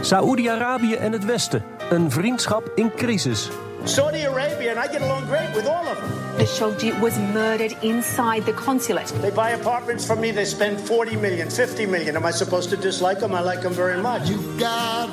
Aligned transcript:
Saoedi-Arabië 0.00 0.94
en 0.94 1.12
het 1.12 1.24
Westen. 1.24 1.64
Een 1.90 2.10
vriendschap 2.10 2.72
in 2.74 2.92
crisis. 2.96 3.48
Saudi 3.84 4.26
Arabia, 4.26 4.74
and 4.74 4.78
I 4.78 4.92
get 4.92 5.02
along 5.02 5.26
great 5.26 5.54
with 5.54 5.66
all 5.66 5.86
of 5.86 5.96
them. 5.96 6.20
Khashoggi 6.38 7.00
was 7.00 7.18
murdered 7.32 7.76
inside 7.80 8.44
the 8.44 8.52
consulate. 8.52 9.12
They 9.20 9.30
buy 9.30 9.50
apartments 9.50 10.04
from 10.06 10.20
me, 10.20 10.32
they 10.32 10.44
spend 10.44 10.80
40 10.80 11.16
million, 11.16 11.50
50 11.50 11.86
million. 11.86 12.16
Am 12.16 12.26
I 12.26 12.32
supposed 12.32 12.70
to 12.70 12.76
dislike 12.76 13.18
them? 13.20 13.34
I 13.34 13.40
like 13.40 13.60
them 13.62 13.72
very 13.72 14.00
much. 14.00 14.28
De 14.58 15.06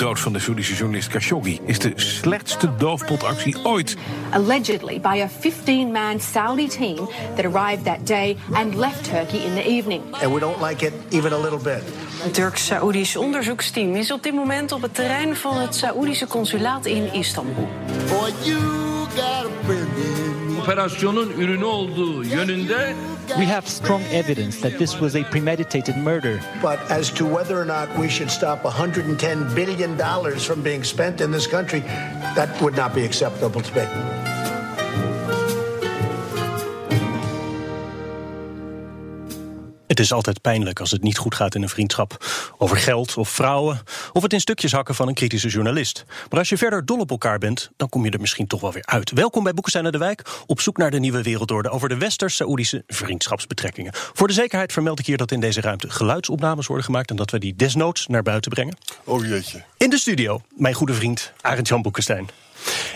dood 0.00 0.20
van 0.20 0.32
de 0.32 0.38
Soedische 0.38 0.74
journalist 0.74 1.08
Khashoggi 1.08 1.60
is 1.64 1.78
de 1.78 1.92
slechtste 1.94 2.76
doofpotactie 2.76 3.64
ooit. 3.64 3.96
Allegedly 4.30 5.00
by 5.00 5.22
a 5.22 5.28
15 5.28 5.92
man 5.92 6.20
Saudi 6.20 6.68
team 6.68 7.08
that 7.34 7.44
arrived 7.44 7.84
that 7.84 8.06
day 8.06 8.36
and 8.52 8.74
left 8.74 9.04
Turkey 9.04 9.44
in 9.44 9.54
the 9.54 9.68
evening. 9.68 10.02
And 10.22 10.32
we 10.32 10.40
don't 10.40 10.60
like 10.68 10.86
it 10.86 10.92
even 11.08 11.32
a 11.32 11.38
little 11.38 11.58
bit. 11.58 11.82
Een 12.24 12.30
Turks-Saoedisch 12.30 13.16
onderzoeksteam 13.16 13.94
is 13.94 14.10
op 14.10 14.22
dit 14.22 14.34
moment 14.34 14.72
op 14.72 14.82
het 14.82 14.94
terrein 14.94 15.36
van 15.36 15.56
het 15.56 15.74
Saoedische 15.74 16.26
consulaat 16.26 16.86
in 16.86 17.12
Istanbul. 17.12 17.68
Operasyonun 20.70 21.30
ürünü 21.30 21.64
olduğu 21.64 22.24
yönünde 22.24 22.94
We 23.28 23.46
have 23.46 23.66
strong 23.66 24.02
evidence 24.12 24.60
that 24.60 24.78
this 24.78 24.90
was 24.90 25.16
a 25.16 25.30
premeditated 25.30 25.96
murder. 25.96 26.40
But 26.62 26.78
as 26.90 27.14
to 27.14 27.24
whether 27.24 27.56
or 27.56 27.66
not 27.66 27.88
we 27.98 28.08
should 28.08 28.30
stop 28.30 28.64
110 28.64 29.56
billion 29.56 29.98
dollars 29.98 30.46
from 30.46 30.64
being 30.64 30.84
spent 30.84 31.20
in 31.20 31.32
this 31.32 31.50
country, 31.50 31.82
that 32.36 32.48
would 32.60 32.76
not 32.76 32.94
be 32.94 33.04
acceptable 33.04 33.62
to 33.62 33.74
me. 33.74 34.29
Het 39.90 40.00
is 40.00 40.12
altijd 40.12 40.40
pijnlijk 40.40 40.80
als 40.80 40.90
het 40.90 41.02
niet 41.02 41.18
goed 41.18 41.34
gaat 41.34 41.54
in 41.54 41.62
een 41.62 41.68
vriendschap. 41.68 42.24
Over 42.58 42.76
geld 42.76 43.16
of 43.16 43.28
vrouwen. 43.28 43.80
Of 44.12 44.22
het 44.22 44.32
in 44.32 44.40
stukjes 44.40 44.72
hakken 44.72 44.94
van 44.94 45.08
een 45.08 45.14
kritische 45.14 45.48
journalist. 45.48 46.04
Maar 46.28 46.38
als 46.38 46.48
je 46.48 46.56
verder 46.56 46.86
dol 46.86 46.98
op 46.98 47.10
elkaar 47.10 47.38
bent, 47.38 47.70
dan 47.76 47.88
kom 47.88 48.04
je 48.04 48.10
er 48.10 48.20
misschien 48.20 48.46
toch 48.46 48.60
wel 48.60 48.72
weer 48.72 48.86
uit. 48.86 49.10
Welkom 49.10 49.42
bij 49.42 49.52
Boekenstein 49.52 49.84
naar 49.84 49.92
de 49.92 49.98
Wijk. 49.98 50.22
Op 50.46 50.60
zoek 50.60 50.76
naar 50.76 50.90
de 50.90 50.98
nieuwe 50.98 51.22
wereldorde 51.22 51.70
over 51.70 51.88
de 51.88 51.96
Westers-Saoedische 51.96 52.84
vriendschapsbetrekkingen. 52.86 53.92
Voor 53.94 54.26
de 54.26 54.32
zekerheid 54.32 54.72
vermeld 54.72 54.98
ik 54.98 55.06
hier 55.06 55.16
dat 55.16 55.30
in 55.30 55.40
deze 55.40 55.60
ruimte 55.60 55.90
geluidsopnames 55.90 56.66
worden 56.66 56.84
gemaakt. 56.84 57.10
En 57.10 57.16
dat 57.16 57.30
we 57.30 57.38
die 57.38 57.56
desnoods 57.56 58.06
naar 58.06 58.22
buiten 58.22 58.50
brengen. 58.50 58.76
Oh 59.04 59.26
jeetje. 59.26 59.64
In 59.76 59.90
de 59.90 59.98
studio, 59.98 60.42
mijn 60.56 60.74
goede 60.74 60.94
vriend 60.94 61.32
Arend-Jan 61.40 61.82
Boekenstein. 61.82 62.28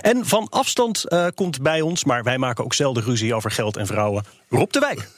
En 0.01 0.27
van 0.27 0.47
afstand 0.51 1.05
uh, 1.09 1.27
komt 1.35 1.63
bij 1.63 1.81
ons, 1.81 2.05
maar 2.05 2.23
wij 2.23 2.39
maken 2.39 2.65
ook 2.65 2.75
zelden 2.75 3.03
ruzie 3.03 3.35
over 3.35 3.51
geld 3.51 3.77
en 3.77 3.87
vrouwen, 3.87 4.25
Rob 4.49 4.71
de 4.71 4.79
Wijk. 4.79 5.09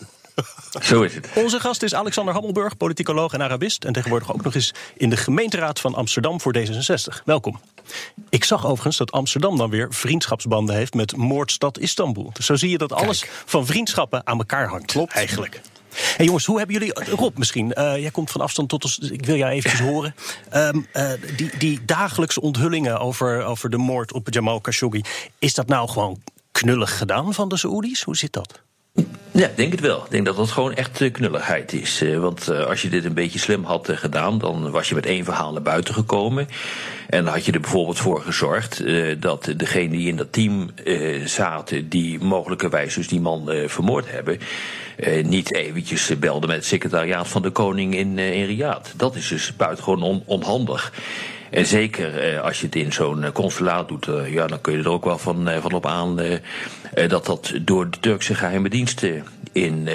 Zo 0.83 1.03
is 1.03 1.15
het. 1.15 1.29
Onze 1.35 1.61
gast 1.61 1.83
is 1.83 1.95
Alexander 1.95 2.35
Hammelburg, 2.35 2.77
politicoloog 2.77 3.33
en 3.33 3.43
Arabist. 3.43 3.85
En 3.85 3.93
tegenwoordig 3.93 4.33
ook 4.33 4.43
nog 4.43 4.55
eens 4.55 4.75
in 4.97 5.11
de 5.11 5.17
gemeenteraad 5.17 5.81
van 5.81 5.95
Amsterdam 5.95 6.41
voor 6.41 6.55
D66. 6.59 7.23
Welkom. 7.25 7.61
Ik 8.29 8.45
zag 8.45 8.67
overigens 8.67 8.97
dat 8.97 9.13
Amsterdam 9.13 9.57
dan 9.57 9.71
weer 9.71 9.95
vriendschapsbanden 9.95 10.77
heeft 10.77 10.95
met 10.95 11.17
moordstad 11.17 11.79
Istanbul. 11.79 12.31
Dus 12.33 12.47
zo 12.47 12.55
zie 12.55 12.71
je 12.71 12.79
dat 12.79 12.93
alles 12.93 13.19
Kijk. 13.21 13.33
van 13.45 13.67
vriendschappen 13.67 14.27
aan 14.27 14.39
elkaar 14.39 14.69
hangt. 14.69 14.93
Klopt. 14.93 15.13
Eigenlijk. 15.13 15.61
Hey 16.17 16.27
jongens, 16.27 16.47
hoe 16.47 16.59
hebben 16.59 16.77
jullie. 16.79 16.93
Rob, 16.95 17.37
misschien. 17.37 17.73
Uh, 17.75 17.97
jij 17.97 18.11
komt 18.11 18.31
van 18.31 18.41
afstand 18.41 18.69
tot 18.69 18.85
ons. 18.85 18.97
Dus 18.97 19.11
ik 19.11 19.27
wil 19.27 19.37
jou 19.37 19.53
eventjes 19.53 19.81
horen. 19.91 20.15
Um, 20.55 20.87
uh, 20.93 21.11
die, 21.37 21.51
die 21.59 21.85
dagelijkse 21.85 22.41
onthullingen 22.41 23.01
over, 23.01 23.45
over 23.45 23.71
de 23.71 23.77
moord 23.77 24.13
op 24.13 24.27
Jamal 24.31 24.61
Khashoggi. 24.61 25.01
Is 25.39 25.55
dat 25.55 25.67
nou 25.67 25.89
gewoon 25.89 26.23
knullig 26.53 26.99
gedaan 26.99 27.35
van 27.35 27.49
de 27.49 27.57
Saoedi's? 27.57 28.03
Hoe 28.03 28.17
zit 28.17 28.33
dat? 28.33 28.61
Ja, 29.37 29.51
denk 29.55 29.73
het 29.73 29.81
wel. 29.81 30.05
Ik 30.05 30.11
denk 30.11 30.27
dat 30.27 30.37
dat 30.37 30.51
gewoon 30.51 30.75
echt 30.75 31.11
knulligheid 31.13 31.73
is. 31.73 32.05
Want 32.19 32.49
als 32.49 32.83
je 32.83 32.89
dit 32.89 33.05
een 33.05 33.15
beetje 33.15 33.39
slim 33.39 33.65
had 33.65 33.91
gedaan, 33.93 34.39
dan 34.39 34.71
was 34.71 34.89
je 34.89 34.95
met 34.95 35.07
één 35.07 35.25
verhaal 35.25 35.53
naar 35.53 35.63
buiten 35.63 35.95
gekomen. 35.95 36.49
En 37.09 37.25
dan 37.25 37.33
had 37.33 37.45
je 37.45 37.53
er 37.53 37.61
bijvoorbeeld 37.61 37.99
voor 37.99 38.21
gezorgd 38.21 38.83
dat 39.21 39.53
degene 39.57 39.89
die 39.89 40.09
in 40.09 40.17
dat 40.17 40.33
team 40.33 40.71
zaten, 41.25 41.89
die 41.89 42.19
mogelijkerwijs 42.21 42.95
dus 42.95 43.09
die 43.09 43.21
man 43.21 43.51
vermoord 43.67 44.11
hebben, 44.11 44.39
niet 45.23 45.55
eventjes 45.55 46.19
belden 46.19 46.49
met 46.49 46.59
het 46.59 46.67
secretariaat 46.67 47.29
van 47.29 47.43
de 47.43 47.51
koning 47.51 47.95
in, 47.95 48.19
Riyadh. 48.19 48.91
Dat 48.97 49.15
is 49.15 49.29
dus 49.29 49.57
buitengewoon 49.57 50.03
on, 50.03 50.23
onhandig. 50.27 50.93
En 51.51 51.67
zeker 51.67 52.19
eh, 52.19 52.41
als 52.41 52.61
je 52.61 52.67
het 52.67 52.75
in 52.75 52.93
zo'n 52.93 53.23
uh, 53.23 53.31
consulaat 53.33 53.89
doet, 53.89 54.07
uh, 54.07 54.33
ja, 54.33 54.47
dan 54.47 54.61
kun 54.61 54.73
je 54.73 54.79
er 54.79 54.91
ook 54.91 55.05
wel 55.05 55.19
van, 55.19 55.49
van 55.61 55.73
op 55.73 55.87
aan 55.87 56.21
dat 57.09 57.27
dat 57.27 57.53
door 57.63 57.91
de 57.91 58.01
Turkse 58.01 58.35
geheime 58.35 58.69
diensten 58.69 59.25
in, 59.53 59.89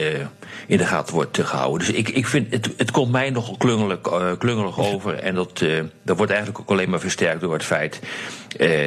in 0.67 0.78
de 0.78 0.85
gaten 0.85 1.13
wordt 1.13 1.39
gehouden. 1.41 1.88
Dus 1.88 1.95
ik, 1.95 2.09
ik 2.09 2.28
vind, 2.28 2.51
het, 2.51 2.69
het 2.78 2.91
komt 2.91 3.12
mij 3.12 3.29
nogal 3.29 3.57
klungelig, 3.57 4.00
klungelig 4.38 4.79
over. 4.79 5.13
En 5.13 5.35
dat, 5.35 5.63
dat 6.03 6.17
wordt 6.17 6.31
eigenlijk 6.31 6.62
ook 6.62 6.69
alleen 6.69 6.89
maar 6.89 7.00
versterkt 7.00 7.41
door 7.41 7.53
het 7.53 7.63
feit 7.63 8.00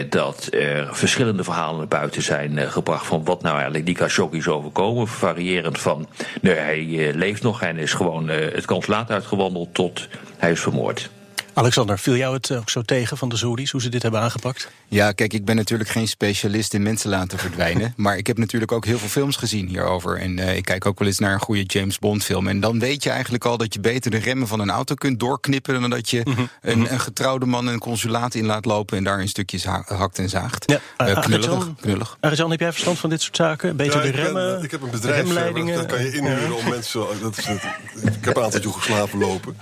dat 0.08 0.48
er 0.50 0.88
verschillende 0.90 1.44
verhalen 1.44 1.78
naar 1.78 1.88
buiten 1.88 2.22
zijn 2.22 2.72
gebracht 2.72 3.06
van 3.06 3.24
wat 3.24 3.42
nou 3.42 3.54
eigenlijk 3.54 3.86
die 3.86 3.94
Khashoggi 3.94 4.36
is 4.36 4.48
overkomen. 4.48 5.08
Variërend 5.08 5.80
van, 5.80 6.08
nou, 6.40 6.56
hij 6.56 7.12
leeft 7.14 7.42
nog 7.42 7.62
en 7.62 7.76
is 7.76 7.92
gewoon 7.92 8.28
het 8.28 8.64
consulaat 8.64 9.10
uitgewandeld 9.10 9.74
tot 9.74 10.08
hij 10.38 10.50
is 10.50 10.60
vermoord. 10.60 11.10
Alexander, 11.54 11.98
viel 11.98 12.16
jou 12.16 12.34
het 12.34 12.52
ook 12.52 12.70
zo 12.70 12.82
tegen 12.82 13.16
van 13.16 13.28
de 13.28 13.36
Saoedi's, 13.36 13.70
hoe 13.70 13.80
ze 13.80 13.88
dit 13.88 14.02
hebben 14.02 14.20
aangepakt? 14.20 14.68
Ja, 14.88 15.12
kijk, 15.12 15.32
ik 15.32 15.44
ben 15.44 15.56
natuurlijk 15.56 15.90
geen 15.90 16.08
specialist 16.08 16.74
in 16.74 16.82
mensen 16.82 17.10
laten 17.10 17.38
verdwijnen. 17.38 17.92
maar 18.04 18.16
ik 18.16 18.26
heb 18.26 18.38
natuurlijk 18.38 18.72
ook 18.72 18.84
heel 18.84 18.98
veel 18.98 19.08
films 19.08 19.36
gezien 19.36 19.66
hierover. 19.66 20.18
En 20.18 20.38
uh, 20.38 20.56
ik 20.56 20.64
kijk 20.64 20.86
ook 20.86 20.98
wel 20.98 21.08
eens 21.08 21.18
naar 21.18 21.32
een 21.32 21.40
goede 21.40 21.62
James 21.62 21.98
Bond 21.98 22.24
film. 22.24 22.48
En 22.48 22.60
dan 22.60 22.78
weet 22.78 23.02
je 23.02 23.10
eigenlijk 23.10 23.44
al 23.44 23.56
dat 23.56 23.74
je 23.74 23.80
beter 23.80 24.10
de 24.10 24.18
remmen 24.18 24.48
van 24.48 24.60
een 24.60 24.70
auto 24.70 24.94
kunt 24.94 25.20
doorknippen... 25.20 25.80
dan 25.80 25.90
dat 25.90 26.10
je 26.10 26.20
mm 26.24 26.34
-hmm. 26.34 26.48
een, 26.60 26.92
een, 26.92 27.00
getrouwde 27.00 27.46
man 27.46 27.66
een 27.66 27.78
consulaat 27.78 28.34
in 28.34 28.46
laat 28.46 28.64
lopen... 28.64 28.96
en 28.96 29.04
daar 29.04 29.20
in 29.20 29.28
stukjes 29.28 29.64
ha 29.64 29.84
hakt 29.86 30.18
en 30.18 30.28
zaagt. 30.28 30.72
Ja, 30.96 31.08
uh, 31.08 31.20
knullig. 31.20 31.68
knullig. 31.80 32.16
Arjan, 32.20 32.50
heb 32.50 32.60
jij 32.60 32.72
verstand 32.72 32.98
van 32.98 33.10
dit 33.10 33.22
soort 33.22 33.36
zaken? 33.36 33.76
Beter 33.76 34.06
ja, 34.06 34.12
de 34.12 34.22
remmen, 34.22 34.58
ik, 34.58 34.64
ik 34.64 34.70
heb 34.70 34.82
een 34.82 34.90
bedrijf, 34.90 35.28
dat 35.74 35.86
kan 35.86 36.02
je 36.02 36.12
inhuren 36.12 36.56
om 36.56 36.68
mensen... 36.68 37.06
Dat 37.20 37.38
is 37.38 37.46
het, 37.46 37.62
ik 38.02 38.24
heb 38.24 38.36
een 38.36 38.42
aantal 38.42 38.72
geslapen 38.80 39.18
lopen. 39.18 39.56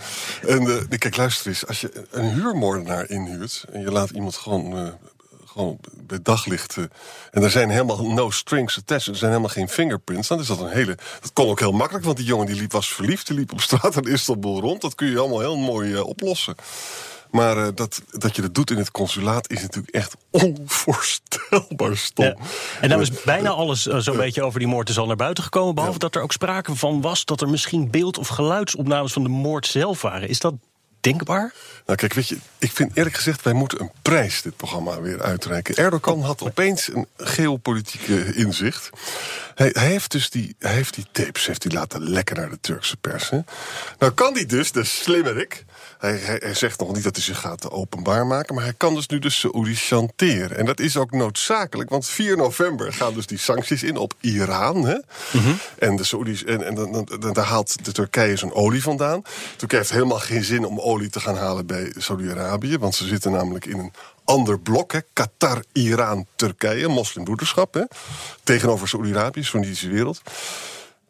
En 0.47 0.63
uh, 0.63 0.99
kijk, 0.99 1.17
luister 1.17 1.47
eens, 1.47 1.67
als 1.67 1.81
je 1.81 1.82
een 2.11 2.31
huurmoordenaar 2.31 3.11
inhuurt... 3.11 3.65
en 3.73 3.81
je 3.81 3.91
laat 3.91 4.11
iemand 4.11 4.37
gewoon... 4.37 4.79
Uh, 4.79 4.89
gewoon 5.47 5.79
bij 5.97 6.19
daglicht. 6.23 6.77
Uh, 6.77 6.85
en 7.31 7.43
er 7.43 7.51
zijn 7.51 7.71
helemaal 7.71 8.07
no 8.07 8.31
strings 8.31 8.79
attached. 8.79 9.07
Er 9.07 9.17
zijn 9.17 9.31
helemaal 9.31 9.53
geen 9.53 9.69
fingerprints. 9.69 10.29
Dan 10.29 10.41
is 10.41 10.47
dat 10.47 10.61
een 10.61 10.69
hele. 10.69 10.97
Dat 11.21 11.33
kon 11.33 11.49
ook 11.49 11.61
heel 11.61 11.73
makkelijk, 11.73 12.05
want 12.05 12.17
die 12.17 12.27
jongen 12.27 12.47
die 12.47 12.57
liep, 12.57 12.73
was 12.73 12.93
verliefd. 12.93 13.27
Die 13.27 13.37
liep 13.37 13.53
op 13.53 13.61
straat 13.61 13.97
in 13.97 14.13
Istanbul 14.13 14.61
rond. 14.61 14.81
Dat 14.81 14.95
kun 14.95 15.11
je 15.11 15.19
allemaal 15.19 15.41
heel 15.41 15.57
mooi 15.57 15.93
uh, 15.93 16.07
oplossen. 16.07 16.55
Maar 17.31 17.57
uh, 17.57 17.69
dat, 17.75 18.03
dat 18.11 18.37
je 18.37 18.43
dat 18.43 18.55
doet 18.55 18.71
in 18.71 18.77
het 18.77 18.91
consulaat 18.91 19.51
is 19.51 19.61
natuurlijk 19.61 19.95
echt 19.95 20.17
onvoorstelbaar 20.31 21.97
stom. 21.97 22.25
Ja. 22.25 22.37
En 22.81 22.89
nou 22.89 23.01
is 23.01 23.23
bijna 23.23 23.51
alles 23.51 23.87
uh, 23.87 23.97
zo'n 23.99 24.17
beetje 24.17 24.43
over 24.43 24.59
die 24.59 24.69
moord 24.69 24.89
is 24.89 24.99
al 24.99 25.07
naar 25.07 25.17
buiten 25.17 25.45
gekomen. 25.45 25.75
Behalve 25.75 25.99
ja. 25.99 26.07
dat 26.07 26.15
er 26.15 26.23
ook 26.23 26.33
sprake 26.33 26.77
van 26.77 27.01
was 27.01 27.25
dat 27.25 27.41
er 27.41 27.49
misschien 27.49 27.91
beeld- 27.91 28.19
of 28.19 28.29
geluidsopnames 28.29 29.13
van 29.13 29.23
de 29.23 29.29
moord 29.29 29.67
zelf 29.67 30.03
waren. 30.03 30.29
Is 30.29 30.39
dat 30.39 30.55
denkbaar? 31.03 31.53
Nou, 31.87 31.99
kijk, 31.99 32.13
weet 32.13 32.29
je, 32.29 32.39
ik 32.59 32.73
vind 32.73 32.97
eerlijk 32.97 33.17
gezegd, 33.17 33.43
wij 33.43 33.53
moeten 33.53 33.81
een 33.81 33.91
prijs 34.03 34.43
dit 34.43 34.57
programma 34.57 35.01
weer 35.01 35.23
uitreiken. 35.23 35.77
Erdogan 35.77 36.21
had 36.21 36.43
opeens 36.43 36.89
een 36.93 37.07
geopolitieke 37.17 38.35
inzicht. 38.35 38.91
Hij, 39.55 39.71
hij, 39.73 39.87
heeft 39.87 40.11
dus 40.11 40.31
die, 40.31 40.57
hij 40.59 40.75
heeft 40.75 40.95
die 40.95 41.07
tapes 41.13 41.47
heeft 41.47 41.63
hij 41.63 41.73
laten 41.73 42.11
lekken 42.11 42.37
naar 42.37 42.51
de 42.51 42.61
Turkse 42.61 42.97
pers. 42.97 43.31
Hè? 43.31 43.41
Nou 43.99 44.13
kan 44.13 44.35
hij 44.35 44.47
dus, 44.47 44.73
de 44.73 44.85
slimmerik. 44.85 45.65
Hij, 46.03 46.17
hij, 46.17 46.37
hij, 46.45 46.55
zegt 46.55 46.81
nog 46.81 46.93
niet 46.93 47.05
dat 47.05 47.17
hij 47.17 47.25
zich 47.25 47.41
gaat 47.41 47.71
openbaar 47.71 48.27
maken, 48.27 48.55
maar 48.55 48.65
hij 48.65 48.73
kan 48.77 48.95
dus 48.95 49.07
nu 49.07 49.19
de 49.19 49.31
Saoedi's 49.31 49.87
chanteren. 49.87 50.57
En 50.57 50.65
dat 50.65 50.81
is 50.81 50.97
ook 50.97 51.11
noodzakelijk, 51.11 51.91
want 51.91 52.07
4 52.07 52.37
november 52.37 52.93
gaan 52.93 53.15
dus 53.15 53.27
die 53.27 53.39
sancties 53.39 53.83
in 53.83 53.97
op 53.97 54.15
Iran. 54.21 54.87
Hè? 54.87 54.95
Mm 54.95 55.41
-hmm. 55.43 55.59
En 55.79 55.97
de 55.97 56.05
Saoedi's, 56.05 56.45
en, 56.45 57.07
daar 57.33 57.45
haalt 57.45 57.85
de 57.85 57.93
Turkije 57.93 58.37
zijn 58.37 58.53
olie 58.53 58.83
vandaan. 58.83 59.23
Turkije 59.57 59.81
heeft 59.81 59.93
helemaal 59.93 60.19
geen 60.19 60.45
zin 60.45 60.65
om 60.65 60.81
olie 60.81 61.11
te 61.11 61.21
gaan 61.21 61.37
halen 61.37 61.67
bij 61.67 61.93
Saudi-Arabië, 61.97 62.79
want 62.79 62.95
ze 62.95 63.07
zitten 63.07 63.33
namelijk 63.33 63.67
in 63.67 63.79
een 63.79 63.93
ander 64.25 64.61
blok, 64.61 64.93
hè? 64.93 64.99
Qatar, 65.13 65.63
Iran, 65.73 66.27
Turkije, 66.37 66.89
moslimbroederschap, 66.89 67.75
hè? 67.75 67.83
tegenover 68.43 68.89
Saudi-Arabië, 68.89 69.45
Soenitische 69.45 69.89
wereld. 69.89 70.23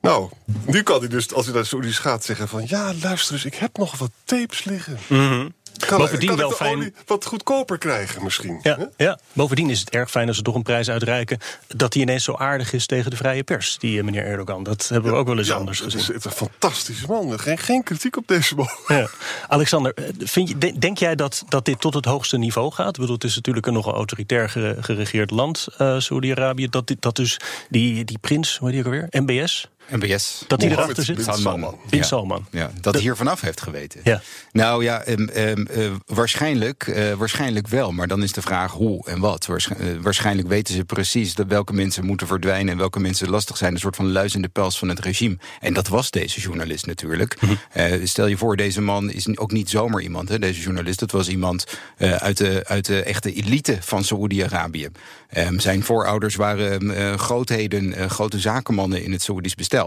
Nou, 0.02 0.28
nu 0.66 0.82
kan 0.82 0.98
hij 0.98 1.08
dus, 1.08 1.32
als 1.32 1.44
hij 1.44 1.54
naar 1.54 1.62
de 1.62 1.68
Saoedi's 1.68 1.98
gaat, 1.98 2.24
zeggen 2.24 2.48
van... 2.48 2.64
ja, 2.66 2.92
luister 3.02 3.34
eens, 3.34 3.44
ik 3.44 3.54
heb 3.54 3.76
nog 3.78 3.98
wat 3.98 4.10
tapes 4.24 4.64
liggen. 4.64 4.98
Mm 5.08 5.28
-hmm. 5.28 5.52
Kan, 5.86 5.98
Bovendien 5.98 6.28
kan 6.28 6.36
wel 6.38 6.50
fijn- 6.50 6.94
wat 7.06 7.24
goedkoper 7.24 7.78
krijgen 7.78 8.22
misschien? 8.24 8.58
Ja, 8.62 8.76
hè? 8.78 9.04
ja, 9.04 9.18
bovendien 9.32 9.70
is 9.70 9.80
het 9.80 9.90
erg 9.90 10.10
fijn 10.10 10.28
als 10.28 10.36
ze 10.36 10.42
toch 10.42 10.54
een 10.54 10.62
prijs 10.62 10.90
uitreiken... 10.90 11.38
dat 11.68 11.92
hij 11.94 12.02
ineens 12.02 12.24
zo 12.24 12.34
aardig 12.34 12.72
is 12.72 12.86
tegen 12.86 13.10
de 13.10 13.16
vrije 13.16 13.42
pers, 13.42 13.78
die 13.78 13.98
eh, 13.98 14.04
meneer 14.04 14.24
Erdogan. 14.24 14.62
Dat 14.62 14.88
hebben 14.88 15.12
we 15.12 15.18
ook 15.18 15.26
wel 15.26 15.38
eens 15.38 15.46
Ja, 15.46 15.54
anders 15.54 15.78
het 15.78 15.92
gezien. 15.92 16.00
is, 16.00 16.06
het 16.06 16.16
is 16.16 16.24
een 16.24 16.48
fantastische 16.48 17.06
man. 17.06 17.38
Geen, 17.40 17.58
geen 17.58 17.82
kritiek 17.82 18.16
op 18.16 18.26
deze 18.28 18.54
man. 18.54 18.68
Ja. 18.86 19.08
Alexander, 19.48 19.94
eh, 19.94 20.04
vind 20.18 20.48
je, 20.48 20.58
de- 20.58 20.78
denk 20.78 20.98
jij 20.98 21.14
dat, 21.14 21.44
dat 21.48 21.64
dit 21.64 21.80
tot 21.80 21.94
het 21.94 22.04
hoogste 22.04 22.38
niveau 22.38 22.72
gaat? 22.72 22.94
Ik 22.94 23.00
bedoel, 23.00 23.14
het 23.14 23.24
is 23.24 23.34
natuurlijk 23.34 23.66
een 23.66 23.72
nogal 23.72 23.94
autoritair 23.94 24.50
gere- 24.50 24.76
geregeerd 24.82 25.30
land, 25.30 25.66
eh 25.78 25.98
Saudi-Arabië. 25.98 26.68
Dat, 26.68 26.86
dit- 26.86 27.02
dat 27.02 27.16
dus 27.16 27.36
die, 27.70 28.04
die 28.04 28.18
prins, 28.18 28.56
hoe 28.58 28.68
heet 28.70 28.76
die 28.84 28.86
ook 28.92 29.00
alweer? 29.00 29.22
MBS? 29.22 29.68
MBS. 29.88 30.44
Dat 30.46 30.60
die 30.60 30.68
Mohammed 30.68 30.98
erachter 30.98 31.16
zit? 31.16 31.26
bin 31.26 31.42
Salman. 31.42 31.78
Bin. 31.90 32.04
Salman. 32.04 32.46
Ja, 32.50 32.70
dat 32.80 32.94
hij 32.94 33.02
hier 33.02 33.16
vanaf 33.16 33.40
heeft 33.40 33.60
geweten. 33.60 34.00
Ja. 34.04 34.22
Nou 34.52 34.84
ja, 34.84 35.02
ehm, 35.02 35.28
ehm, 35.28 35.66
eh, 35.66 35.90
waarschijnlijk, 36.06 36.86
eh, 36.86 37.12
waarschijnlijk 37.12 37.68
wel. 37.68 37.92
Maar 37.92 38.08
dan 38.08 38.22
is 38.22 38.32
de 38.32 38.42
vraag 38.42 38.72
hoe 38.72 39.06
en 39.06 39.20
wat. 39.20 39.48
Eh, 39.48 39.86
waarschijnlijk 40.00 40.48
weten 40.48 40.74
ze 40.74 40.84
precies 40.84 41.34
dat 41.34 41.46
welke 41.46 41.72
mensen 41.72 42.04
moeten 42.04 42.26
verdwijnen... 42.26 42.72
en 42.72 42.78
welke 42.78 43.00
mensen 43.00 43.30
lastig 43.30 43.56
zijn. 43.56 43.72
Een 43.72 43.80
soort 43.80 43.96
van 43.96 44.12
luizende 44.12 44.48
pels 44.48 44.78
van 44.78 44.88
het 44.88 44.98
regime. 44.98 45.36
En 45.60 45.74
dat 45.74 45.88
was 45.88 46.10
deze 46.10 46.40
journalist 46.40 46.86
natuurlijk. 46.86 47.38
Eh, 47.72 47.92
stel 48.04 48.26
je 48.26 48.36
voor, 48.36 48.56
deze 48.56 48.80
man 48.80 49.10
is 49.10 49.38
ook 49.38 49.52
niet 49.52 49.70
zomaar 49.70 50.02
iemand. 50.02 50.28
Hè, 50.28 50.38
deze 50.38 50.60
journalist, 50.60 50.98
dat 50.98 51.10
was 51.10 51.28
iemand 51.28 51.64
uit, 51.98 52.36
de, 52.36 52.62
uit 52.66 52.86
de 52.86 53.02
echte 53.02 53.32
elite 53.32 53.76
van 53.80 54.04
Saoedi-Arabië. 54.04 54.88
Ehm, 55.28 55.58
zijn 55.58 55.82
voorouders 55.82 56.34
waren 56.34 57.18
grootheden, 57.18 58.10
grote 58.10 58.38
zakenmannen 58.38 59.04
in 59.04 59.12
het 59.12 59.22
Saoedisch 59.22 59.54
bestel. 59.54 59.81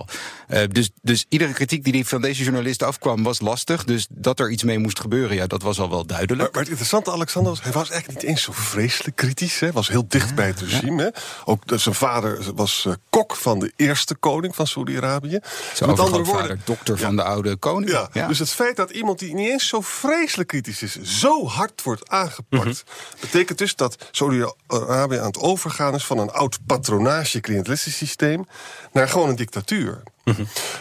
Eh, 0.48 0.64
dus, 0.70 0.90
dus 1.02 1.26
iedere 1.30 1.54
kritiek 1.54 1.84
die 1.84 1.94
die 1.94 2.08
van 2.08 2.22
deze 2.22 2.44
journalist 2.44 2.84
afkwam 2.84 3.24
was 3.24 3.42
lastig. 3.42 3.84
Dus 3.84 4.08
dat 4.10 4.40
er 4.40 4.50
iets 4.50 4.64
mee 4.64 4.80
moest 4.80 5.00
gebeuren, 5.00 5.36
ja, 5.36 5.48
dat 5.48 5.62
was 5.62 5.80
al 5.80 5.90
wel 5.90 6.06
duidelijk. 6.06 6.40
Maar, 6.40 6.50
maar 6.52 6.62
het 6.62 6.70
interessante, 6.70 7.12
Alexander, 7.12 7.52
was, 7.52 7.64
hij 7.64 7.72
was 7.72 7.90
eigenlijk 7.90 8.22
niet 8.22 8.32
eens 8.32 8.42
zo 8.42 8.52
vreselijk 8.52 9.16
kritisch. 9.16 9.60
Hij 9.60 9.72
was 9.72 9.88
heel 9.88 10.06
dicht 10.08 10.36
bij 10.36 10.48
het 10.48 10.60
regime. 10.60 11.04
Hè. 11.04 11.10
Ook 11.46 11.64
zijn 11.66 11.96
vader 11.96 12.54
was 12.56 12.86
eh, 12.86 12.94
kok 13.10 13.36
van 13.36 13.60
de 13.60 13.74
eerste 13.76 14.16
koning 14.16 14.56
van 14.56 14.68
Saudi-Arabië. 14.68 15.40
Zijn 15.74 15.90
overgrootvader, 15.90 16.60
dokter 16.64 16.98
van 16.98 17.16
de 17.16 17.24
oude 17.24 17.56
koning. 17.56 17.92
Ja, 18.14 18.28
dus 18.28 18.40
het 18.40 18.50
feit 18.50 18.76
dat 18.76 18.90
iemand 18.90 19.20
die 19.20 19.34
niet 19.34 19.50
eens 19.50 19.68
zo 19.68 19.82
vreselijk 19.82 20.50
kritisch 20.50 20.82
is, 20.82 21.02
zo 21.02 21.48
hard 21.48 21.84
wordt 21.84 22.10
aangepakt, 22.10 22.84
betekent 23.20 23.58
dus 23.58 23.76
dat 23.76 24.10
Saudi-Arabië 24.12 25.18
aan 25.18 25.26
het 25.26 25.40
overgaan 25.40 25.96
is 25.96 26.06
van 26.06 26.18
een 26.18 26.32
oud 26.32 26.60
patronage-cliëntelistisch 26.66 27.98
systeem 27.98 28.46
naar 28.92 29.10
gewoon 29.10 29.30
een 29.30 29.36
dictatuur. 29.36 29.75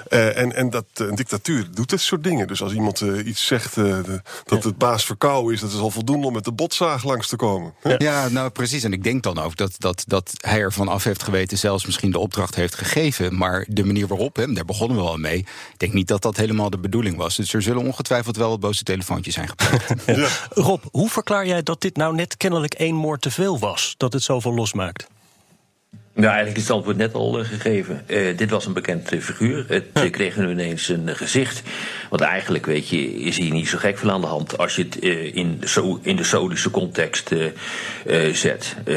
Eh, 0.09 0.39
en 0.39 0.55
en 0.57 0.71
dat, 0.71 0.85
eh, 0.95 1.07
een 1.07 1.15
dictatuur 1.15 1.67
doet 1.75 1.91
dit 1.91 2.01
soort 2.01 2.25
dingen. 2.25 2.47
Dus 2.47 2.63
als 2.63 2.73
iemand 2.73 3.01
eh, 3.01 3.27
iets 3.27 3.47
zegt 3.47 3.77
eh, 3.77 3.85
de- 3.85 4.23
dat 4.45 4.65
het 4.65 4.79
baas 4.79 5.05
verkouden 5.05 5.53
is, 5.55 5.61
dat 5.61 5.73
is 5.73 5.79
al 5.79 5.91
voldoende 5.91 6.27
om 6.27 6.33
met 6.33 6.45
de 6.45 6.53
botzaag 6.53 7.05
langs 7.05 7.29
te 7.29 7.37
komen. 7.37 7.75
Ja. 7.99 8.29
nou 8.29 8.51
precies. 8.51 8.85
En 8.85 8.93
ik 8.93 9.03
denk 9.05 9.23
dan 9.23 9.39
ook 9.39 9.57
dat, 9.57 9.75
dat, 9.79 10.05
dat 10.07 10.33
hij 10.41 10.61
ervan 10.61 10.89
af 10.89 11.05
heeft 11.05 11.23
geweten, 11.23 11.59
zelfs 11.59 11.87
misschien 11.87 12.11
de 12.11 12.19
opdracht 12.19 12.55
heeft 12.55 12.75
gegeven. 12.75 13.37
Maar 13.37 13.65
de 13.69 13.85
manier 13.85 14.07
waarop, 14.07 14.37
hè, 14.37 14.53
daar 14.53 14.65
begonnen 14.65 14.97
we 14.97 15.03
al 15.03 15.17
mee. 15.17 15.39
Ik 15.39 15.47
denk 15.77 15.93
niet 15.93 16.09
dat 16.09 16.23
dat 16.23 16.37
helemaal 16.37 16.71
de 16.71 16.79
bedoeling 16.79 17.17
was. 17.17 17.37
Dus 17.37 17.55
er 17.55 17.63
zullen 17.63 17.83
ongetwijfeld 17.83 18.37
wel 18.37 18.49
wat 18.51 18.61
boze 18.61 18.83
telefoontjes 18.83 19.35
zijn 19.35 19.49
gepleegd. 19.49 20.49
Rob, 20.51 20.83
hoe 20.91 21.09
verklaar 21.11 21.47
jij 21.47 21.63
dat 21.63 21.81
dit 21.81 21.97
nou 21.97 22.15
net 22.15 22.37
kennelijk 22.37 22.75
één 22.75 22.95
moord 22.95 23.21
te 23.21 23.31
veel 23.31 23.59
was? 23.59 23.95
Dat 23.97 24.13
het 24.13 24.23
zoveel 24.23 24.55
losmaakt? 24.55 25.07
Nou, 26.15 26.27
eigenlijk 26.27 26.57
is 26.57 26.63
het 26.63 26.73
antwoord 26.73 26.97
net 26.97 27.15
al 27.15 27.39
eh, 27.39 27.45
gegeven. 27.45 28.03
Eh, 28.07 28.37
dit 28.37 28.51
was 28.51 28.67
een 28.67 28.73
bekend 28.73 29.13
eh, 29.13 29.21
figuur. 29.21 29.65
Het 29.69 30.11
kreeg 30.11 30.37
nu 30.37 30.51
ineens 30.51 30.89
een 30.89 31.17
gezicht. 31.17 31.63
Want 32.11 32.23
eigenlijk, 32.23 32.67
weet 32.67 32.89
je, 32.89 33.15
is 33.15 33.39
hier 33.39 33.53
niet 33.53 33.69
zo 33.69 33.79
gek 33.79 33.99
veel 33.99 34.11
aan 34.11 34.21
de 34.21 34.27
hand 34.27 34.59
als 34.59 34.77
je 34.77 34.83
het 34.83 34.97
in, 35.35 35.57
de 35.61 35.67
Sao- 35.67 35.99
in 36.03 36.17
de 36.17 36.25
Saoedische 36.25 36.71
context 36.71 37.31
zet. 38.33 38.77
Eh, 38.85 38.97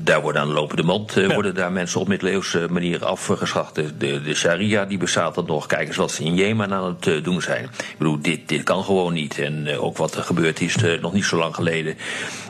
daar 0.00 0.22
worden 0.22 0.42
aan 0.42 0.48
de 0.48 0.54
lopende 0.54 0.82
mand 0.82 1.14
worden 1.14 1.54
daar 1.54 1.72
mensen 1.72 2.00
op 2.00 2.08
middeleeuwse 2.08 2.66
manier 2.70 3.04
afgeschacht. 3.04 3.74
De, 3.74 3.96
de, 3.96 4.22
de 4.22 4.34
sharia 4.34 4.84
die 4.84 4.98
bestaat 4.98 5.34
dan 5.34 5.46
nog. 5.46 5.66
Kijk 5.66 5.86
eens 5.86 5.96
wat 5.96 6.12
ze 6.12 6.24
in 6.24 6.34
Jemen 6.34 6.72
aan 6.72 6.96
het 7.00 7.24
doen 7.24 7.42
zijn. 7.42 7.64
Ik 7.64 7.94
bedoel, 7.98 8.20
dit, 8.20 8.48
dit 8.48 8.62
kan 8.62 8.84
gewoon 8.84 9.12
niet. 9.12 9.38
En 9.38 9.78
ook 9.78 9.96
wat 9.96 10.14
er 10.14 10.22
gebeurd 10.22 10.60
is 10.60 10.76
nog 11.00 11.12
niet 11.12 11.24
zo 11.24 11.36
lang 11.36 11.54
geleden 11.54 11.96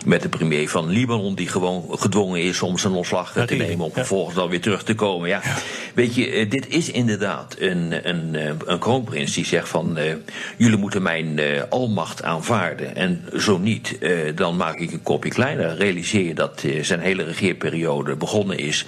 met 0.05 0.23
de 0.23 0.29
premier 0.29 0.69
van 0.69 0.89
Libanon, 0.89 1.35
die 1.35 1.49
gewoon 1.49 1.85
gedwongen 1.91 2.43
is 2.43 2.63
om 2.63 2.79
zijn 2.79 2.93
ontslag 2.93 3.33
te 3.33 3.55
nemen 3.55 3.70
om 3.79 3.93
vervolgens 3.93 4.35
dan 4.35 4.49
weer 4.49 4.61
terug 4.61 4.83
te 4.83 4.95
komen. 4.95 5.29
Ja, 5.29 5.41
weet 5.95 6.15
je, 6.15 6.31
eh, 6.31 6.51
dit 6.51 6.69
is 6.69 6.91
inderdaad 6.91 7.57
een, 7.59 8.09
een, 8.09 8.35
eh, 8.35 8.53
een 8.67 8.79
kroonprins 8.79 9.35
die 9.35 9.47
zegt 9.47 9.69
van 9.69 9.97
eh, 9.97 10.15
jullie 10.57 10.77
moeten 10.77 11.03
mijn 11.03 11.41
almacht 11.69 12.23
aanvaarden 12.23 12.97
en 12.97 13.25
zo 13.39 13.59
niet, 13.59 13.99
dan 14.35 14.57
maak 14.57 14.79
ik 14.79 14.93
een 14.93 15.03
kopje 15.03 15.31
kleiner. 15.31 15.77
Realiseer 15.77 16.25
je 16.25 16.35
dat 16.35 16.65
zijn 16.81 17.01
hele 17.01 17.23
regeerperiode 17.23 18.17
begonnen 18.17 18.59
is 18.59 18.87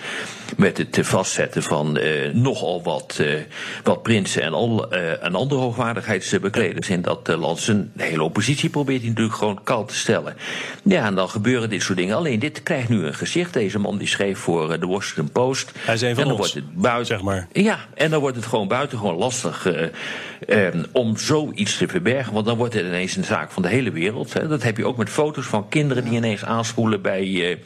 met 0.56 0.78
het 0.78 0.98
vastzetten 1.02 1.62
van 1.62 1.96
eh, 1.96 2.32
nogal 2.32 2.82
wat, 2.82 3.18
eh, 3.20 3.34
wat 3.82 4.02
prinsen 4.02 4.42
en, 4.42 4.52
al, 4.52 4.90
eh, 4.90 5.24
en 5.24 5.34
andere 5.34 5.60
hoogwaardigheidsbekleders 5.60 6.88
in 6.88 7.02
dat 7.02 7.28
land. 7.28 7.58
Zijn 7.58 7.92
hele 7.96 8.22
oppositie 8.22 8.70
probeert 8.70 9.00
hij 9.00 9.08
natuurlijk 9.08 9.36
gewoon 9.36 9.60
kalt 9.62 9.88
te 9.88 9.96
stellen. 9.96 10.36
Ja, 10.82 11.06
en 11.06 11.14
dan 11.14 11.28
gebeuren 11.28 11.70
dit 11.70 11.82
soort 11.82 11.98
dingen. 11.98 12.16
Alleen 12.16 12.38
dit 12.38 12.62
krijgt 12.62 12.88
nu 12.88 13.04
een 13.04 13.14
gezicht. 13.14 13.52
Deze 13.52 13.78
man 13.78 13.98
die 13.98 14.08
schreef 14.08 14.38
voor 14.38 14.80
de 14.80 14.86
Washington 14.86 15.30
Post. 15.32 15.72
Hij 15.78 15.94
is 15.94 16.02
een 16.02 16.14
van 16.14 16.22
en 16.22 16.28
dan 16.28 16.38
ons, 16.38 16.52
wordt 16.52 16.66
het 16.66 16.82
buiten, 16.82 17.06
zeg 17.06 17.22
maar. 17.22 17.48
Ja, 17.52 17.78
en 17.94 18.10
dan 18.10 18.20
wordt 18.20 18.36
het 18.36 18.46
gewoon 18.46 18.68
buitengewoon 18.68 19.16
lastig 19.16 19.66
eh, 19.66 20.66
eh, 20.66 20.74
om 20.92 21.16
zoiets 21.16 21.76
te 21.76 21.88
verbergen. 21.88 22.32
Want 22.32 22.46
dan 22.46 22.56
wordt 22.56 22.74
het 22.74 22.86
ineens 22.86 23.16
een 23.16 23.24
zaak 23.24 23.50
van 23.50 23.62
de 23.62 23.68
hele 23.68 23.90
wereld. 23.90 24.32
Hè. 24.32 24.48
Dat 24.48 24.62
heb 24.62 24.76
je 24.76 24.86
ook 24.86 24.96
met 24.96 25.10
foto's 25.10 25.46
van 25.46 25.68
kinderen 25.68 26.04
die 26.04 26.12
ineens 26.12 26.44
aanspoelen 26.44 27.02
bij, 27.02 27.58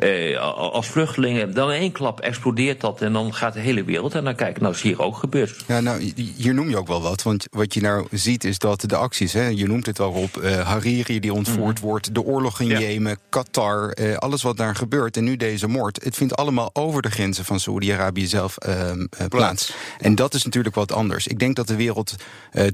eh, 0.00 0.40
als 0.56 0.86
vluchtelingen. 0.86 1.54
Dan 1.54 1.72
in 1.72 1.80
één 1.80 1.92
klap 1.92 2.20
explodeert 2.30 2.80
dat 2.80 3.00
en 3.00 3.12
dan 3.12 3.34
gaat 3.34 3.52
de 3.52 3.60
hele 3.60 3.84
wereld. 3.84 4.14
En 4.14 4.24
dan 4.24 4.34
kijk, 4.34 4.60
nou 4.60 4.74
is 4.74 4.82
hier 4.82 5.02
ook 5.02 5.16
gebeurd. 5.16 5.64
Ja, 5.66 5.80
nou, 5.80 6.12
hier 6.36 6.54
noem 6.54 6.68
je 6.68 6.76
ook 6.76 6.86
wel 6.86 7.02
wat. 7.02 7.22
Want 7.22 7.46
wat 7.50 7.74
je 7.74 7.80
nou 7.80 8.06
ziet 8.10 8.44
is 8.44 8.58
dat 8.58 8.80
de 8.86 8.96
acties, 8.96 9.32
hè, 9.32 9.46
je 9.46 9.66
noemt 9.66 9.86
het 9.86 10.00
al 10.00 10.12
op, 10.12 10.36
eh, 10.36 10.60
Hariri 10.60 11.20
die 11.20 11.32
ontvoerd 11.32 11.80
wordt, 11.80 12.14
de 12.14 12.22
oorlog 12.22 12.60
in 12.60 12.66
Jemen, 12.66 13.18
Qatar, 13.28 13.90
eh, 13.90 14.16
alles 14.16 14.42
wat 14.42 14.56
daar 14.56 14.76
gebeurt. 14.76 15.16
En 15.16 15.24
nu 15.24 15.36
deze 15.36 15.66
moord. 15.66 16.04
Het 16.04 16.16
vindt 16.16 16.36
allemaal 16.36 16.70
over 16.72 17.02
de 17.02 17.10
grenzen 17.10 17.44
van 17.44 17.60
Saoedi-Arabië 17.60 18.26
zelf 18.26 18.56
ehm, 18.56 19.06
eh, 19.10 19.26
plaats. 19.26 19.72
En 19.98 20.14
dat 20.14 20.34
is 20.34 20.44
natuurlijk 20.44 20.74
wat 20.74 20.92
anders. 20.92 21.26
Ik 21.26 21.38
denk 21.38 21.56
dat 21.56 21.66
de 21.66 21.76
wereld 21.76 22.14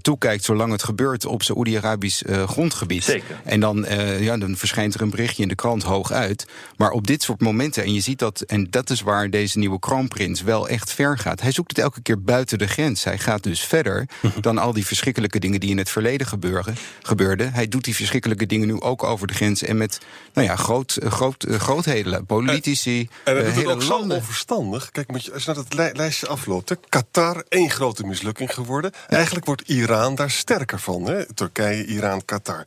toekijkt 0.02 0.44
zolang 0.44 0.72
het 0.72 0.82
gebeurt 0.82 1.26
op 1.26 1.42
Saoedi-Arabisch 1.42 2.22
grondgebied. 2.46 3.04
Zeker. 3.04 3.40
En 3.44 3.60
dan, 3.60 3.86
ja, 4.20 4.36
dan 4.36 4.56
verschijnt 4.56 4.94
er 4.94 5.00
een 5.00 5.10
berichtje 5.10 5.42
in 5.42 5.48
de 5.48 5.54
krant 5.54 5.82
hooguit. 5.82 6.46
Maar 6.76 6.90
op 6.90 7.06
dit 7.06 7.22
soort 7.22 7.40
momenten, 7.40 7.84
en 7.84 7.92
je 7.92 8.00
ziet 8.00 8.18
dat, 8.18 8.40
en 8.40 8.66
dat 8.70 8.90
is 8.90 9.00
waar 9.00 9.30
deze 9.30 9.45
nieuwe 9.54 9.78
kroonprins 9.78 10.42
wel 10.42 10.68
echt 10.68 10.92
ver 10.92 11.18
gaat. 11.18 11.40
Hij 11.40 11.52
zoekt 11.52 11.68
het 11.76 11.78
elke 11.78 12.00
keer 12.02 12.22
buiten 12.22 12.58
de 12.58 12.66
grens. 12.66 13.04
Hij 13.04 13.18
gaat 13.18 13.42
dus 13.42 13.60
verder 13.60 14.08
dan 14.40 14.58
al 14.58 14.72
die 14.72 14.86
verschrikkelijke 14.86 15.38
dingen 15.38 15.60
die 15.60 15.70
in 15.70 15.78
het 15.78 15.90
verleden 15.90 16.26
gebeuren, 16.26 16.76
gebeurden. 17.02 17.52
Hij 17.52 17.68
doet 17.68 17.84
die 17.84 17.94
verschrikkelijke 17.94 18.46
dingen 18.46 18.66
nu 18.66 18.80
ook 18.80 19.02
over 19.02 19.26
de 19.26 19.34
grens 19.34 19.62
en 19.62 19.76
met 19.76 19.98
nou 20.34 20.46
ja, 20.46 20.56
groot, 20.56 20.96
eh, 20.96 21.10
groot, 21.10 21.42
eh, 21.42 21.58
grootheden, 21.58 22.26
politici, 22.26 23.08
En 23.24 23.36
eh, 23.36 23.38
doet 23.38 23.46
het 23.46 23.54
hele 23.54 23.72
ook 23.72 23.82
zo 23.82 23.98
onverstandig. 23.98 24.90
Kijk, 24.90 25.08
moet 25.10 25.24
je, 25.24 25.32
als 25.32 25.44
je 25.44 25.52
naar 25.54 25.86
li- 25.86 25.96
lijstje 25.96 26.26
afloopt, 26.26 26.68
hè, 26.68 26.74
Qatar 26.88 27.44
één 27.48 27.70
grote 27.70 28.04
mislukking 28.06 28.54
geworden. 28.54 28.92
Eigenlijk 29.08 29.46
wordt 29.46 29.62
Iran 29.68 30.14
daar 30.14 30.30
sterker 30.30 30.80
van. 30.80 31.02
Hè? 31.06 31.34
Turkije, 31.34 31.84
Iran, 31.86 32.24
Qatar. 32.24 32.64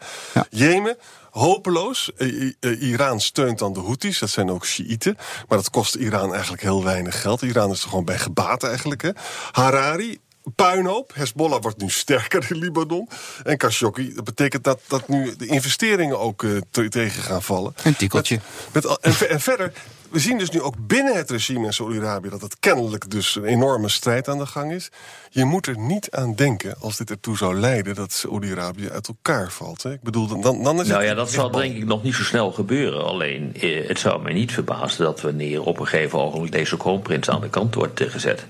Jemen. 0.49 0.97
Hopeloos. 1.31 2.11
Eh, 2.17 2.51
eh, 2.59 2.81
Iran 2.81 3.19
steunt 3.19 3.59
dan 3.59 3.73
de 3.73 3.79
Houthis, 3.79 4.19
dat 4.19 4.29
zijn 4.29 4.51
ook 4.51 4.65
Shiiten. 4.65 5.15
Maar 5.47 5.57
dat 5.57 5.69
kost 5.69 5.95
Iran 5.95 6.31
eigenlijk 6.33 6.61
heel 6.61 6.83
weinig 6.83 7.21
geld. 7.21 7.41
Iran 7.41 7.71
is 7.71 7.83
er 7.83 7.89
gewoon 7.89 8.05
bij 8.05 8.19
gebaat 8.19 8.63
eigenlijk. 8.63 9.01
Hè? 9.01 9.09
Harari, 9.51 10.19
puinhoop. 10.55 11.11
Hezbollah 11.15 11.61
wordt 11.61 11.81
nu 11.81 11.89
sterker 11.89 12.45
in 12.49 12.57
Libanon. 12.57 13.09
En 13.43 13.57
Khashoggi, 13.57 14.13
dat 14.13 14.23
betekent 14.23 14.63
dat, 14.63 14.79
dat 14.87 15.07
nu 15.07 15.35
de 15.37 15.45
investeringen 15.45 16.19
ook 16.19 16.43
eh, 16.43 16.49
te- 16.71 16.89
tegen 16.89 17.23
gaan 17.23 17.43
vallen. 17.43 17.73
Een 17.83 17.95
tikkeltje. 17.95 18.39
Met, 18.71 18.97
en, 18.99 19.13
ver- 19.13 19.29
en 19.29 19.39
verder, 19.41 19.71
we 20.09 20.19
zien 20.19 20.37
dus 20.37 20.49
nu 20.49 20.61
ook 20.61 20.75
binnen 20.79 21.15
het 21.15 21.29
regime 21.31 21.65
in 21.65 21.73
Saudi-Arabië... 21.73 22.29
dat 22.29 22.41
het 22.41 22.57
kennelijk 22.59 23.09
dus 23.11 23.35
een 23.35 23.43
enorme 23.45 23.89
strijd 23.89 24.27
aan 24.27 24.37
de 24.37 24.45
gang 24.45 24.71
is. 24.71 24.89
Je 25.29 25.45
moet 25.45 25.67
er 25.67 25.77
niet 25.77 26.11
aan 26.11 26.35
denken 26.35 26.75
als 26.79 26.97
dit 26.97 27.09
ertoe 27.09 27.37
zou 27.37 27.55
leiden... 27.59 27.95
dat 27.95 28.11
Saudi-Arabië 28.13 28.89
uit 28.89 29.07
elkaar 29.07 29.51
valt. 29.51 29.83
Hè? 29.83 29.91
Ik 29.93 30.01
bedoel, 30.01 30.27
dan, 30.27 30.41
dan 30.41 30.81
is 30.81 30.87
Nou 30.87 30.99
het... 30.99 31.09
ja, 31.09 31.15
dat 31.15 31.31
zal 31.31 31.51
denk 31.51 31.75
ik 31.75 31.85
nog 31.85 32.03
niet 32.03 32.15
zo 32.15 32.23
snel 32.23 32.51
gebeuren. 32.51 33.03
Alleen, 33.05 33.55
eh, 33.59 33.87
het 33.87 33.99
zou 33.99 34.21
mij 34.21 34.33
niet 34.33 34.51
verbazen 34.53 35.03
dat 35.03 35.21
wanneer 35.21 35.61
op 35.63 35.79
een 35.79 35.87
gegeven 35.87 36.19
ogenblik 36.19 36.51
deze 36.51 36.77
kroonprins 36.77 37.29
aan 37.29 37.41
de 37.41 37.49
kant 37.49 37.75
wordt 37.75 38.01
eh, 38.01 38.09
gezet. 38.11 38.45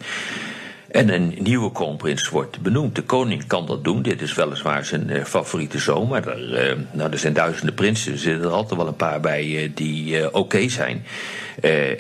En 0.89 1.13
een 1.13 1.35
nieuwe 1.39 1.71
kroonprins 1.71 2.29
wordt 2.29 2.61
benoemd. 2.61 2.95
De 2.95 3.01
koning 3.01 3.47
kan 3.47 3.65
dat 3.65 3.83
doen. 3.83 4.01
Dit 4.01 4.21
is 4.21 4.33
weliswaar 4.33 4.85
zijn 4.85 5.09
eh, 5.09 5.23
favoriete 5.23 5.79
zoon. 5.79 6.07
Maar 6.07 6.27
er, 6.27 6.53
eh, 6.53 6.77
nou, 6.91 7.11
er 7.11 7.17
zijn 7.17 7.33
duizenden 7.33 7.73
prinsen. 7.73 8.11
Er 8.11 8.17
zitten 8.17 8.43
er 8.43 8.55
altijd 8.55 8.79
wel 8.79 8.87
een 8.87 8.95
paar 8.95 9.19
bij 9.19 9.57
eh, 9.57 9.69
die 9.73 10.33
oké 10.33 10.69
zijn. 10.69 11.05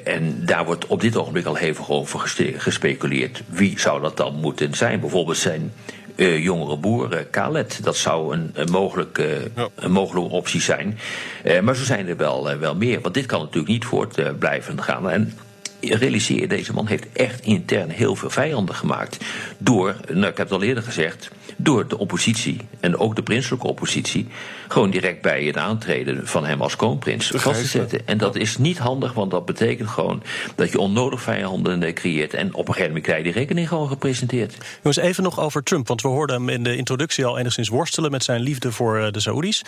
En 0.03 0.45
daar 0.45 0.65
wordt 0.65 0.87
op 0.87 1.01
dit 1.01 1.17
ogenblik 1.17 1.45
al 1.45 1.55
hevig 1.55 1.89
over 1.89 2.19
gespeculeerd. 2.57 3.43
Wie 3.47 3.79
zou 3.79 4.01
dat 4.01 4.17
dan 4.17 4.35
moeten 4.35 4.73
zijn? 4.73 4.99
Bijvoorbeeld 4.99 5.37
zijn 5.37 5.73
uh, 6.15 6.43
jongere 6.43 6.77
boer, 6.77 7.25
Khaled. 7.31 7.79
Dat 7.83 7.95
zou 7.95 8.33
een, 8.33 8.51
een, 8.53 8.71
mogelijke, 8.71 9.51
ja. 9.55 9.67
een 9.75 9.91
mogelijke 9.91 10.29
optie 10.29 10.61
zijn. 10.61 10.99
Uh, 11.45 11.59
maar 11.59 11.75
zo 11.75 11.83
zijn 11.83 12.07
er 12.07 12.17
wel, 12.17 12.57
wel 12.57 12.75
meer. 12.75 13.01
Want 13.01 13.13
dit 13.13 13.25
kan 13.25 13.39
natuurlijk 13.39 13.71
niet 13.71 13.85
voort 13.85 14.39
blijven 14.39 14.83
gaan. 14.83 15.09
En 15.09 15.33
realiseer, 15.81 16.47
deze 16.47 16.73
man 16.73 16.87
heeft 16.87 17.05
echt 17.13 17.41
intern 17.41 17.89
heel 17.89 18.15
veel 18.15 18.29
vijanden 18.29 18.75
gemaakt. 18.75 19.17
Door, 19.57 19.95
nou, 20.07 20.27
ik 20.27 20.37
heb 20.37 20.49
het 20.49 20.51
al 20.51 20.63
eerder 20.63 20.83
gezegd, 20.83 21.29
door 21.57 21.87
de 21.87 21.97
oppositie 21.97 22.57
en 22.79 22.97
ook 22.97 23.15
de 23.15 23.23
prinselijke 23.23 23.67
oppositie 23.67 24.27
gewoon 24.67 24.89
direct 24.89 25.21
bij 25.21 25.43
het 25.43 25.57
aantreden 25.57 26.27
van 26.27 26.45
hem 26.45 26.61
als 26.61 26.75
kroonprins 26.75 27.27
vast 27.35 27.61
te 27.61 27.67
zetten. 27.67 28.07
En 28.07 28.17
dat 28.17 28.35
is 28.35 28.57
niet 28.57 28.77
handig, 28.77 29.13
want 29.13 29.31
dat 29.31 29.45
betekent 29.45 29.89
gewoon 29.89 30.23
dat 30.55 30.71
je 30.71 30.79
onnodig 30.79 31.21
vijanden 31.21 31.93
creëert. 31.93 32.33
En 32.33 32.53
op 32.53 32.59
een 32.59 32.73
gegeven 32.73 32.87
moment 32.87 33.03
krijg 33.03 33.17
je 33.17 33.23
die 33.23 33.33
rekening 33.33 33.67
gewoon 33.67 33.87
gepresenteerd. 33.87 34.57
Jongens, 34.75 34.97
even 34.97 35.23
nog 35.23 35.39
over 35.39 35.63
Trump, 35.63 35.87
want 35.87 36.01
we 36.01 36.07
hoorden 36.07 36.35
hem 36.35 36.49
in 36.49 36.63
de 36.63 36.75
introductie 36.75 37.25
al 37.25 37.37
enigszins 37.37 37.69
worstelen 37.69 38.11
met 38.11 38.23
zijn 38.23 38.41
liefde 38.41 38.71
voor 38.71 39.11
de 39.11 39.19
Saoedi's. 39.19 39.61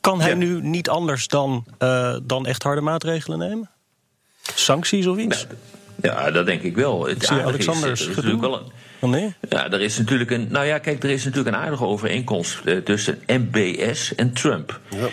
Kan 0.00 0.20
hij 0.20 0.30
ja. 0.30 0.36
nu 0.36 0.62
niet 0.62 0.88
anders 0.88 1.28
dan, 1.28 1.64
uh, 1.78 2.16
dan 2.22 2.46
echt 2.46 2.62
harde 2.62 2.80
maatregelen 2.80 3.38
nemen? 3.38 3.70
Sancties 4.54 5.06
of 5.06 5.18
iets? 5.18 5.46
Ja, 6.02 6.30
dat 6.30 6.46
denk 6.46 6.62
ik 6.62 6.76
wel. 6.76 7.06
Het 7.06 7.24
zie 7.24 7.36
Alexander 7.36 7.90
is, 7.90 8.00
is 8.00 8.16
natuurlijk 8.16 8.40
wel 8.40 8.72
een, 9.00 9.10
nee? 9.10 9.34
Ja, 9.48 9.70
er 9.70 9.80
is 9.80 9.98
natuurlijk 9.98 10.30
een. 10.30 10.46
Nou 10.50 10.66
ja, 10.66 10.78
kijk, 10.78 11.02
er 11.02 11.10
is 11.10 11.24
natuurlijk 11.24 11.56
een 11.56 11.62
aardige 11.62 11.84
overeenkomst 11.84 12.60
uh, 12.64 12.76
tussen 12.76 13.18
MBS 13.26 14.14
en 14.14 14.32
Trump. 14.32 14.80
Ja. 14.88 15.08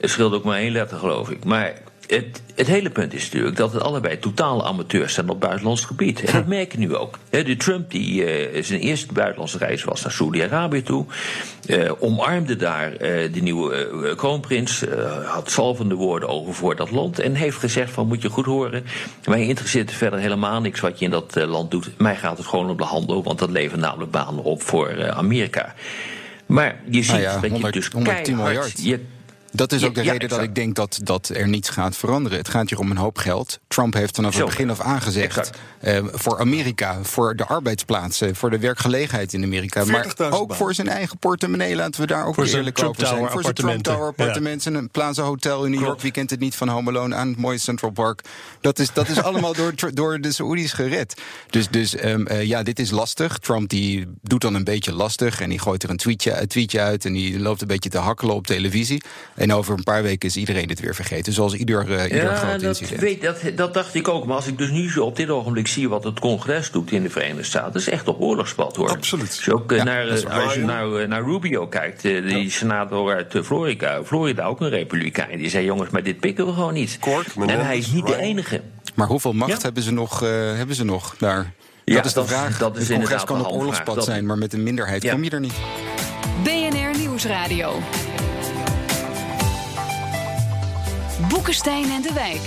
Het 0.00 0.10
scheelt 0.10 0.32
ook 0.32 0.44
maar 0.44 0.58
één 0.58 0.72
letter, 0.72 0.98
geloof 0.98 1.30
ik. 1.30 1.44
Maar 1.44 1.74
het, 2.08 2.42
het, 2.54 2.66
hele 2.66 2.90
punt 2.90 3.14
is 3.14 3.24
natuurlijk 3.24 3.56
dat 3.56 3.72
het 3.72 3.82
allebei 3.82 4.18
totale 4.18 4.62
amateurs 4.62 5.14
zijn 5.14 5.28
op 5.28 5.40
buitenlands 5.40 5.84
gebied. 5.84 6.22
En 6.22 6.32
dat 6.32 6.46
merk 6.46 6.72
je 6.72 6.78
nu 6.78 6.96
ook. 6.96 7.18
de 7.30 7.56
Trump, 7.56 7.90
die 7.90 8.48
uh, 8.54 8.62
zijn 8.62 8.80
eerste 8.80 9.12
buitenlandse 9.12 9.58
reis 9.58 9.84
was 9.84 10.02
naar 10.02 10.12
Saudi-Arabië 10.12 10.82
toe, 10.82 11.06
uh, 11.66 11.92
omarmde 11.98 12.56
daar 12.56 12.92
uh, 12.92 12.98
de 13.32 13.40
nieuwe 13.40 14.14
kroonprins, 14.16 14.84
had 15.24 15.50
zalvende 15.50 15.94
woorden 15.94 16.28
over 16.28 16.54
voor 16.54 16.76
dat 16.76 16.90
land 16.90 17.18
en 17.18 17.34
heeft 17.34 17.58
gezegd 17.58 17.90
van 17.90 18.06
moet 18.06 18.22
je 18.22 18.28
goed 18.28 18.44
horen, 18.44 18.84
mij 19.24 19.46
interesseert 19.46 19.92
verder 19.92 20.18
helemaal 20.18 20.60
niks 20.60 20.80
wat 20.80 20.98
je 20.98 21.04
in 21.04 21.10
dat 21.10 21.34
land 21.34 21.70
doet. 21.70 21.90
Mij 21.98 22.16
gaat 22.16 22.38
het 22.38 22.46
gewoon 22.46 22.70
om 22.70 22.76
de 22.76 22.84
handel, 22.84 23.22
want 23.22 23.38
dat 23.38 23.50
levert 23.50 23.80
namelijk 23.80 24.10
banen 24.10 24.44
op 24.44 24.62
voor 24.62 25.10
Amerika. 25.10 25.74
Maar 26.46 26.80
je 26.90 27.02
ziet 27.02 27.10
nou 27.10 27.22
ja, 27.22 27.40
dat 27.40 27.50
100, 27.50 27.74
je 27.74 27.80
dus 27.80 27.90
110 27.90 28.36
keihard... 28.36 28.82
Je, 28.82 29.00
Dat 29.52 29.72
is 29.72 29.84
ook 29.84 29.94
de 29.94 30.04
Ja, 30.04 30.12
reden 30.12 30.28
dat 30.28 30.42
ik 30.42 30.54
denk 30.54 30.74
dat, 30.74 31.00
dat 31.02 31.28
er 31.28 31.48
niets 31.48 31.68
gaat 31.68 31.96
veranderen. 31.96 32.38
Het 32.38 32.48
gaat 32.48 32.68
hier 32.68 32.78
om 32.78 32.90
een 32.90 32.96
hoop 32.96 33.18
geld. 33.18 33.58
Trump 33.68 33.94
heeft 33.94 34.14
vanaf 34.14 34.32
Zo. 34.32 34.38
het 34.40 34.48
begin 34.48 34.70
af 34.70 34.80
aan 34.80 35.00
gezegd... 35.00 35.38
Exact. 35.38 35.58
eh, 35.80 36.04
voor 36.12 36.38
Amerika, 36.38 37.02
voor 37.02 37.36
de 37.36 37.46
arbeidsplaatsen... 37.46 38.36
voor 38.36 38.50
de 38.50 38.58
werkgelegenheid 38.58 39.32
in 39.32 39.44
Amerika... 39.44 39.84
maar 39.84 40.06
40.000 40.06 40.12
ook 40.30 40.54
voor 40.54 40.74
zijn 40.74 40.88
eigen 40.88 41.18
portemonnee... 41.18 41.76
laten 41.76 42.00
we 42.00 42.06
daar 42.06 42.26
ook 42.26 42.34
Voor 42.34 42.44
eerlijk 42.44 42.76
Trump 42.76 42.90
over 42.90 43.06
zijn. 43.06 43.16
Tower 43.16 43.32
voor 43.32 43.42
zijn 43.42 43.54
Trump 43.54 43.70
appartementen. 43.70 43.92
Tower 43.92 44.08
appartementen... 44.08 44.74
een 44.74 44.90
Plaza 44.90 45.22
Hotel 45.22 45.64
in 45.64 45.70
New 45.70 45.80
York. 45.80 46.00
Wie 46.00 46.10
kent 46.10 46.30
het 46.30 46.40
niet 46.40 46.54
van 46.54 46.68
Home 46.68 46.90
Alone 46.90 47.14
aan 47.14 47.28
het 47.28 47.36
mooie 47.36 47.58
Central 47.58 47.90
Park? 47.90 48.22
Dat 48.60 48.78
is, 48.78 48.92
dat 48.92 49.08
is 49.08 49.22
allemaal 49.22 49.54
door, 49.54 49.72
door 49.94 50.20
de 50.20 50.32
Saoedi's 50.32 50.72
gered. 50.72 51.20
Dus, 51.50 51.68
dus 51.68 51.94
ehm, 51.94 52.26
eh, 52.26 52.44
ja, 52.44 52.62
dit 52.62 52.78
is 52.78 52.90
lastig. 52.90 53.38
Trump 53.38 53.68
die 53.68 54.06
doet 54.22 54.40
dan 54.40 54.54
een 54.54 54.64
beetje 54.64 54.92
lastig... 54.92 55.40
en 55.40 55.48
die 55.48 55.58
gooit 55.58 55.82
er 55.82 55.90
een 55.90 55.96
tweetje, 55.96 56.40
een 56.40 56.48
tweetje 56.48 56.80
uit... 56.80 57.04
en 57.04 57.12
die 57.12 57.38
loopt 57.38 57.60
een 57.60 57.66
beetje 57.66 57.90
te 57.90 57.98
hakkelen 57.98 58.34
op 58.34 58.46
televisie. 58.46 59.02
En 59.38 59.52
over 59.52 59.74
een 59.76 59.82
paar 59.82 60.02
weken 60.02 60.28
is 60.28 60.36
iedereen 60.36 60.68
het 60.68 60.80
weer 60.80 60.94
vergeten. 60.94 61.32
Zoals 61.32 61.54
ieder, 61.54 61.80
eh, 61.92 62.02
ieder 62.02 62.22
Ja, 62.22 62.34
groot 62.34 62.52
dat, 62.52 62.62
incident. 62.62 63.00
weet, 63.00 63.22
dat, 63.22 63.36
dat 63.56 63.74
dacht 63.74 63.94
ik 63.94 64.08
ook. 64.08 64.26
Maar 64.26 64.36
als 64.36 64.46
ik 64.46 64.58
dus 64.58 64.70
nu 64.70 64.90
zo 64.90 65.04
op 65.04 65.16
dit 65.16 65.28
ogenblik 65.30 65.66
zie 65.66 65.88
wat 65.88 66.04
het 66.04 66.18
congres 66.20 66.70
doet 66.70 66.92
in 66.92 67.02
de 67.02 67.10
Verenigde 67.10 67.42
Staten, 67.42 67.72
dat 67.72 67.82
is 67.82 67.88
echt 67.88 68.08
op 68.08 68.20
oorlogspad 68.20 68.76
hoor. 68.76 68.88
Absoluut. 68.90 69.26
Als 69.26 69.44
je 69.44 69.54
ook 69.54 69.72
eh, 69.72 69.78
Ja, 69.78 69.84
naar, 69.84 70.04
eh, 70.06 70.10
als 70.10 70.20
je 70.54 70.64
waar, 70.64 70.88
naar, 70.88 71.08
naar 71.08 71.22
Rubio 71.22 71.66
kijkt, 71.66 72.02
die 72.02 72.50
senator 72.50 73.14
uit 73.14 73.34
Florida, 73.46 74.04
Florida 74.04 74.44
ook 74.44 74.60
een 74.60 74.68
republikein, 74.68 75.38
die 75.38 75.48
zei 75.50 75.64
jongens, 75.64 75.90
maar 75.90 76.02
dit 76.02 76.20
pikken 76.20 76.46
we 76.46 76.52
gewoon 76.52 76.74
niet. 76.74 76.96
Cork, 77.00 77.26
en 77.46 77.64
hij 77.66 77.78
is 77.78 77.90
niet 77.92 78.06
de 78.06 78.16
enige. 78.16 78.60
Maar 78.94 79.06
hoeveel 79.06 79.32
macht 79.32 79.50
Ja. 79.50 79.58
hebben, 79.62 79.82
ze 79.82 79.92
nog, 79.92 80.22
eh, 80.22 80.28
hebben 80.30 80.76
ze 80.76 80.84
nog 80.84 81.14
daar? 81.18 81.52
Ja, 81.84 81.94
dat 81.94 82.04
is 82.04 82.12
de 82.12 82.18
dat- 82.20 82.28
vraag. 82.28 82.42
dat 82.42 82.52
is 82.52 82.58
het 82.58 82.66
congres 82.72 82.90
inderdaad 82.90 83.24
kan 83.24 83.46
op 83.46 83.52
oorlogspad 83.52 83.94
Dat- 83.94 84.04
zijn, 84.04 84.26
maar 84.26 84.38
met 84.38 84.52
een 84.52 84.62
minderheid 84.62 85.02
Ja. 85.02 85.12
kom 85.12 85.24
je 85.24 85.30
er 85.30 85.40
niet. 85.40 85.54
BNR 86.42 86.98
Nieuwsradio. 86.98 87.80
Boekenstein 91.26 91.90
en 91.90 92.02
de 92.02 92.12
Wijk. 92.12 92.40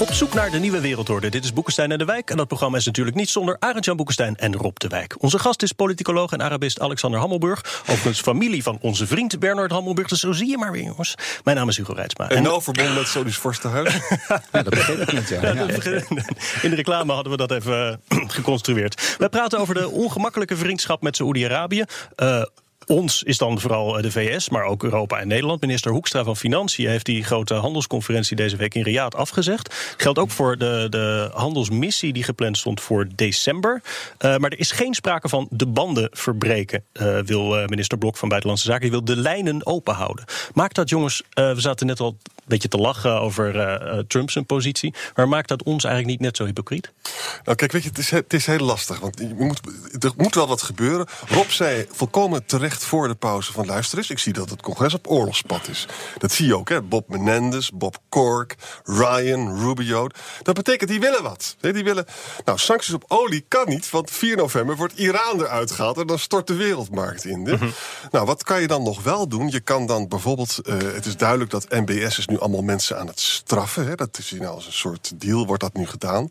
Op 0.00 0.12
zoek 0.12 0.34
naar 0.34 0.50
de 0.50 0.58
nieuwe 0.58 0.80
wereldorde. 0.80 1.28
Dit 1.28 1.44
is 1.44 1.52
Boekenstein 1.52 1.92
en 1.92 1.98
de 1.98 2.04
Wijk. 2.04 2.30
En 2.30 2.36
dat 2.36 2.46
programma 2.46 2.76
is 2.76 2.84
natuurlijk 2.84 3.16
niet 3.16 3.28
zonder 3.28 3.56
Arend-Jan 3.58 3.96
Boekenstein 3.96 4.36
en 4.36 4.56
Rob 4.56 4.76
de 4.76 4.88
Wijk. 4.88 5.14
Onze 5.18 5.38
gast 5.38 5.62
is 5.62 5.72
politicoloog 5.72 6.32
en 6.32 6.42
Arabist 6.42 6.80
Alexander 6.80 7.20
Hammelburg. 7.20 7.82
Overigens 7.82 8.20
familie 8.20 8.62
van 8.62 8.78
onze 8.80 9.06
vriend 9.06 9.38
Bernard 9.38 9.70
Hammelburg. 9.70 10.08
Dus 10.08 10.20
zo 10.20 10.32
zie 10.32 10.48
je 10.48 10.58
maar 10.58 10.72
weer, 10.72 10.84
jongens. 10.84 11.14
Mijn 11.44 11.56
naam 11.56 11.68
is 11.68 11.76
Hugo 11.76 11.92
Reitsma. 11.92 12.28
En 12.28 12.42
nou 12.42 12.62
verbonden 12.62 12.94
met 12.94 13.06
Sodisch 13.06 13.36
Vorstenhuis. 13.36 13.94
Ja, 14.52 14.62
dat 14.62 14.74
begreep 14.74 14.98
ik 14.98 15.12
net, 15.12 15.28
ja. 15.28 15.52
ja. 15.52 15.52
In 16.62 16.70
de 16.70 16.74
reclame 16.74 17.12
hadden 17.12 17.32
we 17.32 17.38
dat 17.38 17.50
even 17.50 18.00
eh, 18.08 18.18
geconstrueerd. 18.38 19.16
Wij 19.18 19.28
praten 19.28 19.58
over 19.58 19.74
de 19.74 19.88
ongemakkelijke 19.88 20.56
vriendschap 20.56 21.02
met 21.02 21.16
Saoedi-Arabië. 21.16 21.84
Eh, 22.16 22.42
ons 22.90 23.22
is 23.22 23.38
dan 23.38 23.60
vooral 23.60 23.96
eh, 23.96 24.02
de 24.02 24.10
VS, 24.10 24.48
maar 24.48 24.64
ook 24.64 24.82
Europa 24.82 25.18
en 25.18 25.28
Nederland. 25.28 25.60
Minister 25.60 25.92
Hoekstra 25.92 26.24
van 26.24 26.36
Financiën 26.36 26.88
heeft 26.88 27.06
die 27.06 27.24
grote 27.24 27.54
handelsconferentie 27.54 28.36
deze 28.36 28.56
week 28.56 28.74
in 28.74 28.82
Riyadh 28.82 29.16
afgezegd. 29.16 29.94
Geldt 29.96 30.18
ook 30.18 30.30
voor 30.30 30.58
de, 30.58 30.86
de 30.90 31.30
handelsmissie 31.32 32.12
die 32.12 32.22
gepland 32.22 32.58
stond 32.58 32.80
voor 32.80 33.08
december. 33.14 33.82
Eh, 34.18 34.36
maar 34.36 34.50
er 34.50 34.58
is 34.58 34.70
geen 34.70 34.94
sprake 34.94 35.28
van 35.28 35.46
de 35.50 35.66
banden 35.66 36.08
verbreken, 36.12 36.84
eh, 36.92 37.18
wil 37.18 37.48
minister 37.66 37.98
Blok 37.98 38.16
van 38.16 38.28
Buitenlandse 38.28 38.66
Zaken. 38.66 38.82
Die 38.82 38.90
wil 38.90 39.04
de 39.04 39.16
lijnen 39.16 39.66
open 39.66 39.94
houden. 39.94 40.24
Maakt 40.54 40.74
dat, 40.74 40.88
jongens, 40.88 41.22
we 41.34 41.54
zaten 41.56 41.86
net 41.86 42.00
al 42.00 42.16
beetje 42.50 42.68
te 42.68 42.76
lachen 42.76 43.20
over 43.20 43.58
eh, 43.60 43.98
eh, 43.98 44.04
Trump 44.06 44.30
zijn 44.30 44.46
positie. 44.46 44.94
Maar 45.14 45.28
maakt 45.28 45.48
dat 45.48 45.62
ons 45.62 45.84
eigenlijk 45.84 46.14
niet 46.14 46.26
net 46.26 46.36
zo 46.36 46.44
hypocriet? 46.44 46.92
Nou, 47.44 47.56
kijk, 47.56 47.72
weet 47.72 47.82
je, 47.82 47.88
het 47.88 47.98
is, 47.98 48.10
het 48.10 48.32
is 48.32 48.46
heel 48.46 48.58
lastig. 48.58 48.98
Want 48.98 49.18
je 49.18 49.34
moet, 49.38 49.60
er 49.98 50.12
moet 50.16 50.34
wel 50.34 50.46
wat 50.46 50.62
gebeuren. 50.62 51.06
Rob 51.28 51.48
zei 51.48 51.86
volkomen 51.90 52.46
terecht 52.46 52.84
voor 52.84 53.08
de 53.08 53.14
pauze 53.14 53.52
van 53.52 53.66
luister 53.66 53.98
eens. 53.98 54.10
Ik 54.10 54.18
zie 54.18 54.32
dat 54.32 54.50
het 54.50 54.62
congres 54.62 54.94
op 54.94 55.10
oorlogspad 55.10 55.68
is. 55.68 55.86
Dat 56.18 56.32
zie 56.32 56.46
je 56.46 56.56
ook, 56.56 56.68
hè? 56.68 56.82
Bob 56.82 57.08
Menendez, 57.08 57.70
Bob 57.74 57.98
Cork, 58.08 58.56
Ryan, 58.84 59.58
Rubio. 59.60 60.06
Dat 60.42 60.54
betekent, 60.54 60.90
die 60.90 61.00
willen 61.00 61.22
wat. 61.22 61.56
Hè, 61.60 61.72
Die 61.72 61.84
willen, 61.84 62.06
nou, 62.44 62.58
sancties 62.58 62.94
op 62.94 63.04
olie 63.08 63.44
kan 63.48 63.68
niet, 63.68 63.90
want 63.90 64.10
4 64.10 64.36
november 64.36 64.76
wordt 64.76 64.98
Iran 64.98 65.40
eruit 65.40 65.70
gehaald 65.70 65.98
en 65.98 66.06
dan 66.06 66.18
stort 66.18 66.46
de 66.46 66.54
wereldmarkt 66.54 67.24
in. 67.24 67.46
Hè? 67.46 67.56
Nou, 68.10 68.26
wat 68.26 68.44
kan 68.44 68.60
je 68.60 68.66
dan 68.66 68.82
nog 68.82 69.02
wel 69.02 69.28
doen? 69.28 69.48
Je 69.50 69.60
kan 69.60 69.86
dan 69.86 70.08
bijvoorbeeld, 70.08 70.58
eh, 70.58 70.76
het 70.78 71.06
is 71.06 71.16
duidelijk 71.16 71.50
dat 71.50 71.70
MBS 71.70 72.18
is 72.18 72.26
nu 72.26 72.38
allemaal 72.40 72.62
mensen 72.62 72.98
aan 72.98 73.06
het 73.06 73.20
straffen. 73.20 73.86
Hè? 73.86 73.94
Dat 73.94 74.18
is 74.18 74.30
nou 74.30 74.54
als 74.54 74.66
een 74.66 74.72
soort 74.72 75.20
deal, 75.20 75.46
wordt 75.46 75.62
dat 75.62 75.74
nu 75.74 75.86
gedaan. 75.86 76.30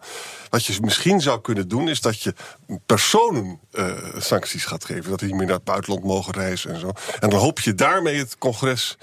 Wat 0.50 0.66
je 0.66 0.78
misschien 0.82 1.22
zou 1.22 1.42
kunnen 1.42 1.68
doen, 1.68 1.90
is 1.90 2.02
dat 2.02 2.22
je 2.22 2.34
personen 2.86 3.60
eh, 3.72 3.94
sancties 4.18 4.66
gaat 4.66 4.86
geven. 4.86 5.10
Dat 5.10 5.20
die 5.20 5.36
meer 5.36 5.46
naar 5.46 5.56
het 5.56 5.64
buitenland 5.64 6.04
mogen 6.04 6.34
reizen 6.34 6.74
en 6.74 6.80
zo. 6.80 6.92
En 7.20 7.30
dan 7.30 7.40
hoop 7.40 7.60
je 7.60 7.76
daarmee 7.76 8.18
het 8.18 8.38
congres 8.38 8.98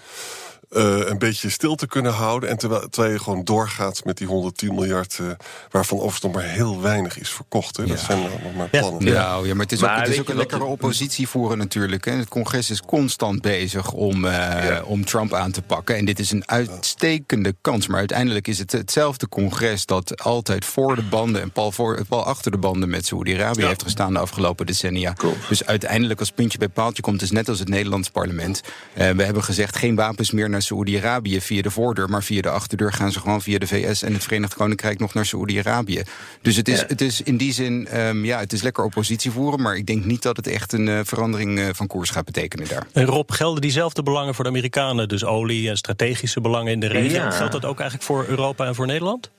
eh, 0.70 1.08
een 1.08 1.18
beetje 1.18 1.50
stil 1.50 1.75
te 1.75 1.87
kunnen 1.87 2.12
houden. 2.12 2.49
En 2.49 2.58
terwijl, 2.58 2.88
terwijl 2.88 3.12
je 3.12 3.20
gewoon 3.20 3.44
doorgaat 3.44 4.04
met 4.04 4.16
die 4.16 4.26
110 4.26 4.75
miljard, 4.75 5.18
eh, 5.18 5.26
waarvan 5.70 5.96
overigens 5.99 6.25
nog 6.25 6.32
maar 6.32 6.50
heel 6.50 6.80
weinig 6.80 7.18
is 7.18 7.30
verkocht. 7.30 7.76
Hè? 7.76 7.87
Dat 7.87 7.99
zijn 7.99 8.23
nog 8.23 8.54
maar 8.56 8.68
plannen. 8.68 9.04
Ja, 9.04 9.40
ja, 9.44 9.54
maar 9.54 9.64
het 9.64 9.73
is 9.73 9.82
ook, 9.82 9.90
het 9.90 10.08
is 10.08 10.18
een 10.26 10.37
lekkere 10.37 10.64
oppositie 10.64 11.28
voeren 11.28 11.58
natuurlijk. 11.58 12.04
Hè. 12.04 12.12
Het 12.12 12.28
congres 12.28 12.70
is 12.70 12.82
constant 12.82 13.42
bezig 13.42 13.92
om, 13.92 14.25
eh, 14.25 14.82
om 14.85 15.04
Trump 15.04 15.32
aan 15.32 15.50
te 15.50 15.62
pakken. 15.62 15.96
En 15.96 16.04
dit 16.04 16.18
is 16.18 16.30
een 16.30 16.49
uitstekende 16.49 17.54
kans. 17.61 17.87
Maar 17.87 17.99
uiteindelijk 17.99 18.49
is 18.49 18.58
het 18.58 18.73
hetzelfde 18.73 19.28
congres 19.28 19.87
dat 19.87 20.23
altijd 20.23 20.64
voor 20.64 20.96
de 20.96 21.02
banden 21.02 21.42
en 21.42 21.50
pal, 21.50 21.73
voor, 21.73 22.04
pal 22.08 22.25
achter 22.25 22.50
de 22.50 22.58
banden 22.58 22.88
met 22.88 23.06
Saoedi-Arabië 23.06 23.64
heeft 23.64 23.82
gestaan 23.82 24.12
de 24.12 24.18
afgelopen 24.18 24.66
decennia. 24.66 25.14
Dus 25.49 25.66
uiteindelijk 25.66 26.20
als 26.20 26.30
puntje 26.30 26.58
bij 26.58 26.68
paaltje 26.68 27.02
komt, 27.02 27.23
is 27.23 27.30
net 27.30 27.49
als 27.49 27.58
het 27.58 27.68
Nederlands 27.68 28.11
parlement. 28.11 28.61
We 28.94 29.23
hebben 29.23 29.44
gezegd 29.44 29.76
geen 29.76 29.94
wapens 29.94 30.30
meer 30.30 30.49
naar 30.49 30.55
Saoedi-Arabië 30.62 31.40
via 31.40 31.62
de 31.62 31.70
voordeur, 31.70 32.08
maar 32.08 32.22
via 32.22 32.40
de 32.42 32.50
achterdeur 32.50 32.92
gaan 32.92 33.12
ze 33.12 33.20
gewoon 33.20 33.42
via 33.42 33.58
de 33.58 33.66
VS 33.66 34.02
en 34.02 34.12
het 34.12 34.22
Verenigd 34.22 34.54
Koninkrijk 34.54 34.98
nog 34.98 35.14
naar 35.14 35.26
Saoedi-Arabië. 35.26 36.02
Dus 36.42 36.56
het 36.56 36.68
is, 36.68 36.80
Ja. 36.80 36.84
het 36.86 37.00
is 37.00 37.20
in 37.22 37.36
die 37.36 37.52
zin, 37.52 37.86
ehm, 37.86 38.25
ja, 38.25 38.38
het 38.38 38.52
is 38.52 38.62
lekker 38.62 38.84
oppositie 38.84 39.30
voeren, 39.30 39.62
maar 39.62 39.76
ik 39.76 39.86
denk 39.86 40.04
niet 40.04 40.22
dat 40.22 40.36
het 40.36 40.46
echt 40.46 40.72
een 40.72 40.88
eh, 40.88 41.00
verandering 41.04 41.58
eh, 41.58 41.68
van 41.72 41.86
koers 41.86 42.10
gaat 42.10 42.25
betekenen 42.25 42.68
daar. 42.68 42.86
En 42.92 43.04
Rob, 43.04 43.30
gelden 43.32 43.60
diezelfde 43.60 44.02
belangen 44.02 44.34
voor 44.34 44.44
de 44.44 44.50
Amerikanen? 44.50 45.08
Dus 45.08 45.25
olie 45.25 45.68
en 45.68 45.76
strategische 45.76 46.40
belangen 46.40 46.72
in 46.72 46.80
de 46.80 46.86
regio. 46.86 47.16
Ja. 47.22 47.30
Geldt 47.30 47.52
dat 47.52 47.64
ook 47.64 47.80
eigenlijk 47.80 48.08
voor 48.10 48.25
Europa 48.28 48.66
en 48.66 48.75
voor 48.75 48.86
Nederland? 48.86 49.30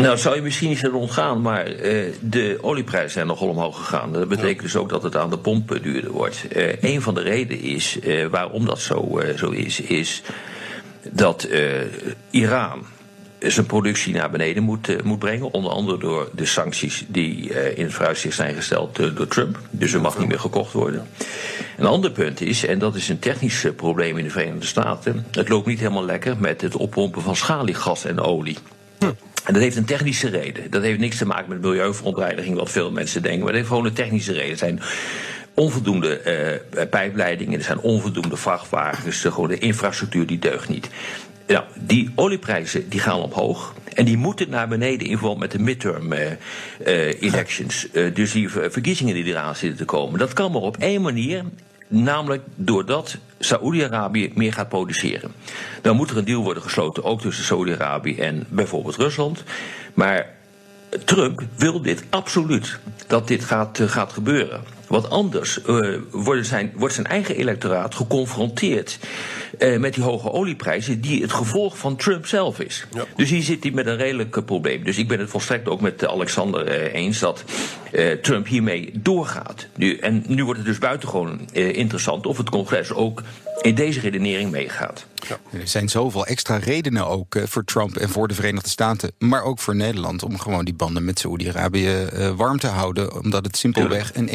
Nou, 0.00 0.18
zou 0.18 0.34
je 0.34 0.42
misschien 0.42 0.68
niet 0.68 0.78
zullen 0.78 0.98
ontgaan, 0.98 1.40
maar 1.40 1.66
eh, 1.66 2.12
de 2.20 2.58
olieprijzen 2.60 3.10
zijn 3.10 3.26
nogal 3.26 3.48
omhoog 3.48 3.76
gegaan. 3.76 4.12
Dat 4.12 4.28
betekent 4.28 4.62
dus 4.62 4.76
ook 4.76 4.88
dat 4.88 5.02
het 5.02 5.16
aan 5.16 5.30
de 5.30 5.38
pomp 5.38 5.72
eh, 5.72 5.82
duurder 5.82 6.10
wordt. 6.10 6.48
Eh 6.48 6.82
een 6.82 7.02
van 7.02 7.14
de 7.14 7.20
redenen 7.20 7.62
is, 7.62 8.00
eh, 8.00 8.26
waarom 8.26 8.64
dat 8.64 8.80
zo, 8.80 9.20
zo 9.36 9.50
is, 9.50 9.80
is 9.80 10.22
dat 11.10 11.48
Iran 12.30 12.86
zijn 13.38 13.66
productie 13.66 14.14
naar 14.14 14.30
beneden 14.30 14.62
moet, 14.62 15.04
moet 15.04 15.18
brengen. 15.18 15.52
Onder 15.52 15.70
andere 15.70 15.98
door 15.98 16.30
de 16.34 16.46
sancties 16.46 17.04
die 17.08 17.50
in 17.74 17.84
het 17.84 17.94
vooruitzicht 17.94 18.36
zijn 18.36 18.54
gesteld 18.54 18.96
door 18.96 19.28
Trump. 19.28 19.58
Dus 19.70 19.92
er 19.92 20.00
mag 20.00 20.18
niet 20.18 20.28
meer 20.28 20.40
gekocht 20.40 20.72
worden. 20.72 21.08
Een 21.76 21.86
ander 21.86 22.10
punt 22.10 22.40
is, 22.40 22.66
en 22.66 22.78
dat 22.78 22.94
is 22.94 23.08
een 23.08 23.18
technisch 23.18 23.66
probleem 23.76 24.18
in 24.18 24.24
de 24.24 24.30
Verenigde 24.30 24.66
Staten, 24.66 25.26
het 25.30 25.48
loopt 25.48 25.66
niet 25.66 25.78
helemaal 25.78 26.04
lekker 26.04 26.36
met 26.38 26.60
het 26.60 26.76
oppompen 26.76 27.22
van 27.22 27.36
schaliegas 27.36 28.04
en 28.04 28.20
olie. 28.20 28.58
En 29.48 29.54
dat 29.54 29.62
heeft 29.62 29.76
een 29.76 29.84
technische 29.84 30.28
reden. 30.28 30.70
Dat 30.70 30.82
heeft 30.82 30.98
niks 30.98 31.16
te 31.16 31.26
maken 31.26 31.48
met 31.48 31.60
milieuverontreiniging, 31.60 32.56
wat 32.56 32.70
veel 32.70 32.90
mensen 32.90 33.22
denken. 33.22 33.38
Maar 33.38 33.48
dat 33.48 33.56
heeft 33.56 33.68
gewoon 33.68 33.86
een 33.86 33.92
technische 33.92 34.32
reden. 34.32 34.50
Er 34.50 34.56
zijn 34.56 34.80
onvoldoende 35.54 36.18
eh, 36.18 36.88
pijpleidingen, 36.88 37.58
er 37.58 37.64
zijn 37.64 37.80
onvoldoende 37.80 38.36
vrachtwagens. 38.36 39.22
De, 39.22 39.30
gewoon 39.32 39.48
de 39.48 39.58
infrastructuur 39.58 40.26
die 40.26 40.38
deugt 40.38 40.68
niet. 40.68 40.88
Nou, 41.46 41.64
die 41.74 42.12
olieprijzen 42.14 42.88
die 42.88 43.00
gaan 43.00 43.20
omhoog. 43.20 43.74
En 43.94 44.04
die 44.04 44.16
moeten 44.16 44.50
naar 44.50 44.68
beneden 44.68 45.06
in 45.06 45.18
verband 45.18 45.38
met 45.38 45.50
de 45.50 45.58
midterm 45.58 46.12
eh, 46.12 46.30
eh, 46.30 47.22
elections. 47.22 47.88
Dus 48.14 48.32
die 48.32 48.48
ver- 48.48 48.72
verkiezingen 48.72 49.14
die 49.14 49.24
eraan 49.24 49.56
zitten 49.56 49.78
te 49.78 49.84
komen. 49.84 50.18
Dat 50.18 50.32
kan 50.32 50.52
maar 50.52 50.62
op 50.62 50.76
één 50.76 51.02
manier. 51.02 51.44
Namelijk 51.88 52.42
doordat 52.54 53.16
Saoedi-Arabië 53.38 54.32
meer 54.34 54.52
gaat 54.52 54.68
produceren. 54.68 55.32
Dan 55.82 55.96
moet 55.96 56.10
er 56.10 56.16
een 56.16 56.24
deal 56.24 56.42
worden 56.42 56.62
gesloten, 56.62 57.04
ook 57.04 57.20
tussen 57.20 57.44
Saoedi-Arabië 57.44 58.16
en 58.16 58.46
bijvoorbeeld 58.48 58.96
Rusland. 58.96 59.44
Maar 59.94 60.36
Trump 61.04 61.42
wil 61.56 61.82
dit 61.82 62.04
absoluut, 62.10 62.78
dat 63.06 63.28
dit 63.28 63.44
gaat, 63.44 63.78
eh, 63.80 63.88
gaat 63.88 64.12
gebeuren. 64.12 64.60
Want 64.88 65.10
anders 65.10 65.62
eh, 65.62 65.94
worden 66.10 66.44
zijn, 66.44 66.72
wordt 66.76 66.94
zijn 66.94 67.06
eigen 67.06 67.36
electoraat 67.36 67.94
geconfronteerd 67.94 68.98
eh, 69.58 69.78
met 69.78 69.94
die 69.94 70.02
hoge 70.04 70.32
olieprijzen, 70.32 71.00
die 71.00 71.22
het 71.22 71.32
gevolg 71.32 71.78
van 71.78 71.96
Trump 71.96 72.26
zelf 72.26 72.60
is. 72.60 72.86
Dus 73.16 73.30
hier 73.30 73.42
zit 73.42 73.62
hij 73.62 73.72
met 73.72 73.86
een 73.86 73.96
redelijk 73.96 74.36
eh, 74.36 74.44
probleem. 74.44 74.84
Dus 74.84 74.98
ik 74.98 75.08
ben 75.08 75.18
het 75.18 75.30
volstrekt 75.30 75.68
ook 75.68 75.80
met 75.80 76.06
Alexander 76.06 76.66
eh, 76.66 76.94
eens 76.94 77.18
dat 77.18 77.44
eh, 77.92 78.12
Trump 78.12 78.46
hiermee 78.46 78.90
doorgaat. 78.94 79.66
Nu, 79.76 79.96
en 79.96 80.24
nu 80.26 80.44
wordt 80.44 80.58
het 80.58 80.68
dus 80.68 80.78
buitengewoon 80.78 81.40
eh, 81.52 81.76
interessant 81.76 82.26
of 82.26 82.36
het 82.36 82.50
congres 82.50 82.92
ook 82.92 83.22
in 83.60 83.74
deze 83.74 84.00
redenering 84.00 84.50
meegaat. 84.50 85.06
Er 85.50 85.68
zijn 85.68 85.88
zoveel 85.88 86.26
extra 86.26 86.56
redenen 86.56 87.06
ook 87.06 87.36
voor 87.44 87.64
Trump 87.64 87.96
en 87.96 88.08
voor 88.08 88.28
de 88.28 88.34
Verenigde 88.34 88.68
Staten, 88.68 89.12
maar 89.18 89.42
ook 89.42 89.58
voor 89.58 89.76
Nederland, 89.76 90.22
om 90.22 90.38
gewoon 90.38 90.64
die 90.64 90.74
banden 90.74 91.04
met 91.04 91.18
Saoedi-Arabië 91.18 91.88
eh, 91.88 92.30
warm 92.30 92.58
te 92.58 92.66
houden. 92.66 93.14
Omdat 93.22 93.44
het 93.44 93.56
simpelweg 93.56 94.14
een 94.14 94.28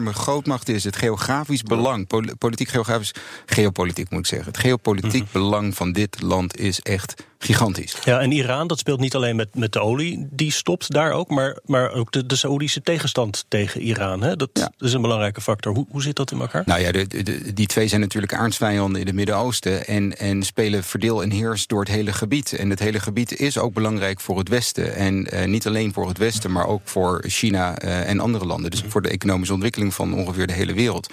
enorme 0.00 0.18
grootmacht 0.18 0.68
is. 0.68 0.84
Het 0.84 0.96
geografisch 0.96 1.62
belang, 1.62 2.06
pol- 2.06 2.36
politiek 2.38 2.68
geografisch, 2.68 3.14
geopolitiek 3.46 4.10
moet 4.10 4.20
ik 4.20 4.26
zeggen. 4.26 4.48
Het 4.48 4.60
geopolitiek 4.60 5.32
belang 5.32 5.74
van 5.74 5.92
dit 5.92 6.20
land 6.22 6.56
is 6.56 6.80
echt 6.80 7.14
gigantisch. 7.42 7.96
Ja, 8.04 8.20
en 8.20 8.32
Iran, 8.32 8.66
dat 8.66 8.78
speelt 8.78 9.00
niet 9.00 9.14
alleen 9.14 9.36
met, 9.36 9.54
met 9.54 9.72
de 9.72 9.80
olie, 9.80 10.26
die 10.30 10.52
stopt 10.52 10.92
daar 10.92 11.12
ook, 11.12 11.28
maar, 11.30 11.58
maar 11.64 11.92
ook 11.92 12.12
de, 12.12 12.26
de 12.26 12.36
Saoedische 12.36 12.82
tegenstand 12.82 13.44
tegen 13.48 13.80
Iran. 13.80 14.22
Hè? 14.22 14.36
Dat 14.36 14.70
is 14.78 14.92
een 14.92 15.00
belangrijke 15.02 15.40
factor. 15.40 15.74
Hoe, 15.74 15.86
hoe 15.90 16.02
zit 16.02 16.16
dat 16.16 16.30
in 16.32 16.40
elkaar? 16.40 16.62
Nou 16.66 16.80
ja, 16.80 16.92
de, 16.92 17.06
de- 17.06 17.52
die 17.52 17.66
twee 17.66 17.88
zijn 17.88 18.00
natuurlijk 18.00 18.34
aardsvijanden 18.34 19.00
in 19.00 19.06
het 19.06 19.16
Midden-Oosten. 19.16 19.86
En, 19.86 20.18
en 20.18 20.42
spelen 20.42 20.84
verdeel 20.84 21.22
en 21.22 21.30
heers 21.30 21.66
door 21.66 21.80
het 21.80 21.88
hele 21.88 22.12
gebied. 22.12 22.52
En 22.52 22.70
het 22.70 22.78
hele 22.78 23.00
gebied 23.00 23.38
is 23.40 23.58
ook 23.58 23.74
belangrijk 23.74 24.20
voor 24.20 24.38
het 24.38 24.48
Westen. 24.48 24.94
En 24.94 25.26
eh, 25.26 25.46
niet 25.46 25.66
alleen 25.66 25.92
voor 25.92 26.08
het 26.08 26.18
Westen, 26.18 26.52
maar 26.52 26.66
ook 26.66 26.80
voor 26.84 27.24
China 27.26 27.78
eh, 27.78 28.08
en 28.08 28.20
andere 28.20 28.44
landen. 28.46 28.70
Dus 28.70 28.82
voor 28.88 29.02
de 29.02 29.08
economische 29.10 29.54
ontwikkeling 29.54 29.94
van 29.94 30.14
ongeveer 30.14 30.46
de 30.46 30.52
hele 30.52 30.74
wereld. 30.74 31.12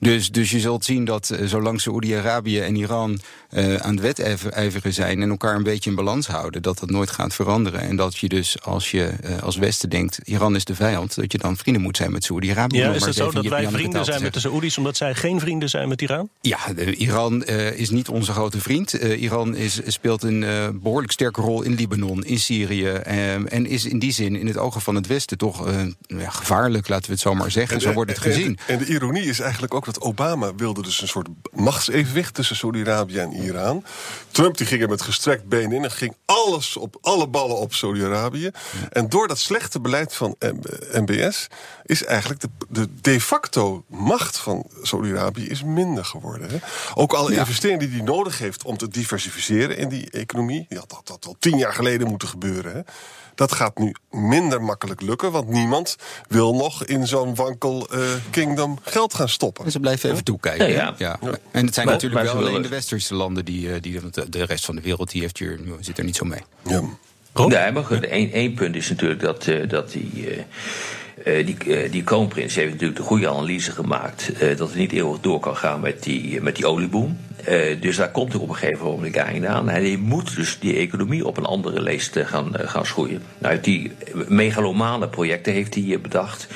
Dus, 0.00 0.30
dus 0.30 0.50
je 0.50 0.60
zult 0.60 0.84
zien 0.84 1.04
dat 1.04 1.30
eh, 1.30 1.46
zolang 1.46 1.80
Saoedi-Arabië 1.80 2.60
en 2.60 2.76
Iran 2.76 3.20
eh, 3.48 3.74
aan 3.74 3.90
het 3.96 4.00
wedijveren 4.00 4.94
zijn 4.94 5.22
en 5.22 5.30
elkaar 5.30 5.54
een 5.56 5.62
beetje 5.62 5.90
in 5.90 5.96
balans 5.96 6.26
houden, 6.26 6.62
dat 6.62 6.78
dat 6.78 6.90
nooit 6.90 7.10
gaat 7.10 7.34
veranderen. 7.34 7.80
En 7.80 7.96
dat 7.96 8.16
je 8.16 8.28
dus 8.28 8.62
als 8.62 8.90
je 8.90 9.04
eh, 9.22 9.42
als 9.42 9.56
Westen 9.56 9.90
denkt, 9.90 10.20
Iran 10.24 10.54
is 10.56 10.64
de 10.64 10.74
vijand, 10.74 11.14
dat 11.14 11.32
je 11.32 11.38
dan 11.38 11.56
vrienden 11.56 11.82
moet 11.82 11.96
zijn 11.96 12.12
met 12.12 12.24
Saoedi-Arabië. 12.24 12.76
Ja, 12.78 12.92
is 12.92 13.04
het 13.04 13.14
zo 13.14 13.30
dat 13.30 13.46
wij 13.46 13.68
vrienden 13.68 14.04
zijn 14.04 14.22
met 14.22 14.34
de. 14.34 14.40
Saoedi's 14.40 14.76
omdat 14.78 14.96
zij 14.96 15.14
geen 15.14 15.40
vrienden 15.40 15.68
zijn 15.68 15.88
met 15.88 16.02
Iran? 16.02 16.28
Ja, 16.40 16.58
de- 16.74 16.94
Iran 16.94 17.44
eh, 17.44 17.72
is 17.72 17.90
niet 17.90 18.08
onze 18.08 18.32
grote 18.32 18.60
vriend. 18.60 18.94
Eh, 18.94 19.22
Iran 19.22 19.56
is, 19.56 19.80
speelt 19.86 20.22
een 20.22 20.44
eh, 20.44 20.68
behoorlijk 20.74 21.12
sterke 21.12 21.40
rol 21.40 21.62
in 21.62 21.74
Libanon, 21.74 22.24
in 22.24 22.38
Syrië. 22.38 22.88
en 22.88 23.66
is 23.66 23.84
in 23.84 23.98
die 23.98 24.12
zin 24.12 24.36
in 24.36 24.46
het 24.46 24.56
ogen 24.56 24.80
van 24.80 24.94
het 24.94 25.06
Westen 25.06 25.38
toch 25.38 25.66
eh, 25.66 25.80
ja, 26.06 26.30
gevaarlijk, 26.30 26.88
laten 26.88 27.06
we 27.06 27.12
het 27.12 27.20
zo 27.20 27.34
maar 27.34 27.50
zeggen. 27.50 27.80
Zo 27.80 27.92
wordt 27.92 28.10
het 28.16 28.24
en- 28.24 28.32
gezien. 28.32 28.58
En, 28.66 28.78
de 28.78 28.86
ironie 28.86 29.22
is 29.24 29.40
eigenlijk 29.40 29.74
ook 29.74 29.84
dat 29.84 30.00
Obama 30.00 30.54
wilde 30.54 30.82
dus 30.82 31.00
een 31.02 31.08
soort 31.08 31.28
machtsevenwicht 31.54 32.34
tussen 32.34 32.56
Saudi-Arabië 32.56 33.18
en 33.18 33.32
Iran. 33.42 33.84
Trump 34.30 34.56
die 34.56 34.66
ging 34.66 34.82
er 34.82 34.88
met 34.88 35.02
gestrekt 35.02 35.48
been 35.48 35.72
in 35.72 35.84
en 35.84 35.90
ging 35.90 36.14
alles 36.24 36.76
op 36.76 36.96
alle 37.00 37.28
ballen 37.28 37.56
op 37.56 37.74
Saudi-Arabië. 37.74 38.50
En 38.90 39.08
door 39.08 39.28
dat 39.28 39.38
slechte 39.38 39.80
beleid 39.80 40.14
van 40.14 40.36
MBS 40.92 41.46
is 41.84 42.04
eigenlijk 42.04 42.40
de, 42.40 42.48
de 42.68 42.88
de 43.00 43.20
facto 43.20 43.84
macht 43.86 44.38
van 44.38 44.66
Saudi-Arabië 44.82 45.46
is 45.46 45.62
minder 45.62 46.04
geworden. 46.04 46.50
Hè? 46.50 46.56
Ook 46.94 47.12
alle 47.12 47.34
investeringen 47.34 47.78
die 47.78 47.96
hij 47.96 48.06
nodig 48.06 48.38
heeft 48.38 48.64
om 48.64 48.76
te 48.76 48.88
diversificeren 48.88 49.76
in 49.76 49.88
die 49.88 50.10
economie, 50.10 50.66
die 50.68 50.78
had 50.78 50.90
dat, 50.90 51.06
dat 51.06 51.26
al 51.26 51.36
tien 51.38 51.58
jaar 51.58 51.72
geleden 51.72 52.08
moeten 52.08 52.28
gebeuren. 52.28 52.72
Hè? 52.74 52.80
Dat 53.38 53.52
gaat 53.52 53.78
nu 53.78 53.94
minder 54.10 54.62
makkelijk 54.62 55.00
lukken, 55.00 55.32
want 55.32 55.48
niemand 55.48 55.96
wil 56.28 56.54
nog 56.54 56.84
in 56.84 57.06
zo'n 57.06 57.34
wankel 57.34 57.88
eh, 57.90 58.00
kingdom 58.30 58.78
geld 58.82 59.14
gaan 59.14 59.28
stoppen. 59.28 59.64
En 59.64 59.70
ze 59.70 59.80
blijven 59.80 60.10
even 60.10 60.24
toekijken. 60.24 60.68
Ja. 60.70 61.18
En 61.50 61.64
het 61.64 61.74
zijn 61.74 61.86
Maar- 61.86 61.94
natuurlijk 61.94 62.24
maar 62.24 62.36
wel 62.36 62.48
alleen 62.48 62.62
de 62.62 62.68
westerse 62.68 63.14
landen 63.14 63.44
die, 63.44 63.72
eh, 63.72 63.80
die 63.80 64.00
de, 64.28 64.44
rest 64.44 64.64
van 64.64 64.74
de 64.76 64.82
wereld 64.82 65.10
die 65.10 65.20
heeft 65.20 65.38
hier, 65.38 65.60
zit 65.80 65.98
er 65.98 66.04
niet 66.04 66.16
zo 66.16 66.24
mee. 66.24 66.40
Ja. 66.64 66.80
Nee, 67.46 67.72
maar 67.72 68.02
één, 68.02 68.32
één 68.32 68.54
punt 68.54 68.76
is 68.76 68.88
natuurlijk 68.88 69.20
dat, 69.20 69.46
eh, 69.46 69.68
dat 69.68 69.90
die, 69.92 70.30
eh, 70.30 70.42
eh, 71.24 71.90
die, 71.90 72.02
kroonprins 72.02 72.54
heeft 72.54 72.72
natuurlijk 72.72 72.98
de 72.98 73.04
goede 73.04 73.28
analyse 73.28 73.70
gemaakt 73.70 74.32
eh, 74.32 74.56
dat 74.56 74.68
het 74.68 74.78
niet 74.78 74.92
eeuwig 74.92 75.20
door 75.20 75.40
kan 75.40 75.56
gaan 75.56 75.80
met 75.80 76.02
die, 76.02 76.40
met 76.40 76.56
die 76.56 76.66
olieboom. 76.66 77.18
Dus 77.80 77.96
daar 77.96 78.10
komt 78.10 78.32
er 78.32 78.40
op 78.40 78.48
een 78.48 78.54
gegeven 78.54 78.84
moment 78.84 79.16
einde 79.16 79.48
aan. 79.48 79.68
En 79.68 79.82
hij 79.82 79.96
moet 79.96 80.36
dus 80.36 80.58
die 80.58 80.76
economie 80.76 81.26
op 81.26 81.36
een 81.36 81.44
andere 81.44 81.82
leest 81.82 82.18
gaan, 82.18 82.50
gaan 82.54 82.86
schoeien. 82.86 83.22
Nou, 83.38 83.60
die 83.60 83.92
megalomane 84.28 85.08
projecten 85.08 85.52
heeft 85.52 85.74
hij 85.74 86.00
bedacht. 86.00 86.48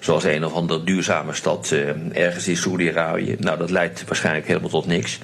Zoals 0.00 0.24
een 0.24 0.44
of 0.44 0.52
andere 0.52 0.84
duurzame 0.84 1.34
stad 1.34 1.74
ergens 2.12 2.48
in 2.48 2.56
Saoedi-Arabië. 2.56 3.36
Nou, 3.38 3.58
dat 3.58 3.70
leidt 3.70 4.04
waarschijnlijk 4.06 4.46
helemaal 4.46 4.68
tot 4.70 4.86
niks. 4.86 5.18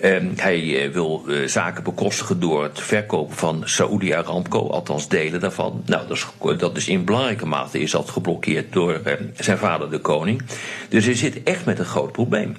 Ehm, 0.00 0.26
hij 0.36 0.84
eh, 0.84 0.90
wil 0.92 1.24
eh, 1.28 1.46
zaken 1.46 1.82
bekostigen 1.82 2.40
door 2.40 2.62
het 2.62 2.80
verkopen 2.80 3.36
van 3.36 3.62
Saoedi 3.64 4.12
Aramco, 4.12 4.68
althans 4.68 5.08
delen 5.08 5.40
daarvan. 5.40 5.82
Nou, 5.86 6.06
dat 6.08 6.16
is, 6.16 6.26
dat 6.58 6.76
is 6.76 6.88
in 6.88 7.04
belangrijke 7.04 7.46
mate 7.46 7.80
is 7.80 7.90
dat 7.90 8.10
geblokkeerd 8.10 8.72
door 8.72 9.00
eh, 9.04 9.12
zijn 9.36 9.58
vader, 9.58 9.90
de 9.90 9.98
koning. 9.98 10.42
Dus 10.88 11.04
hij 11.04 11.14
zit 11.14 11.42
echt 11.42 11.64
met 11.64 11.78
een 11.78 11.84
groot 11.84 12.12
probleem. 12.12 12.56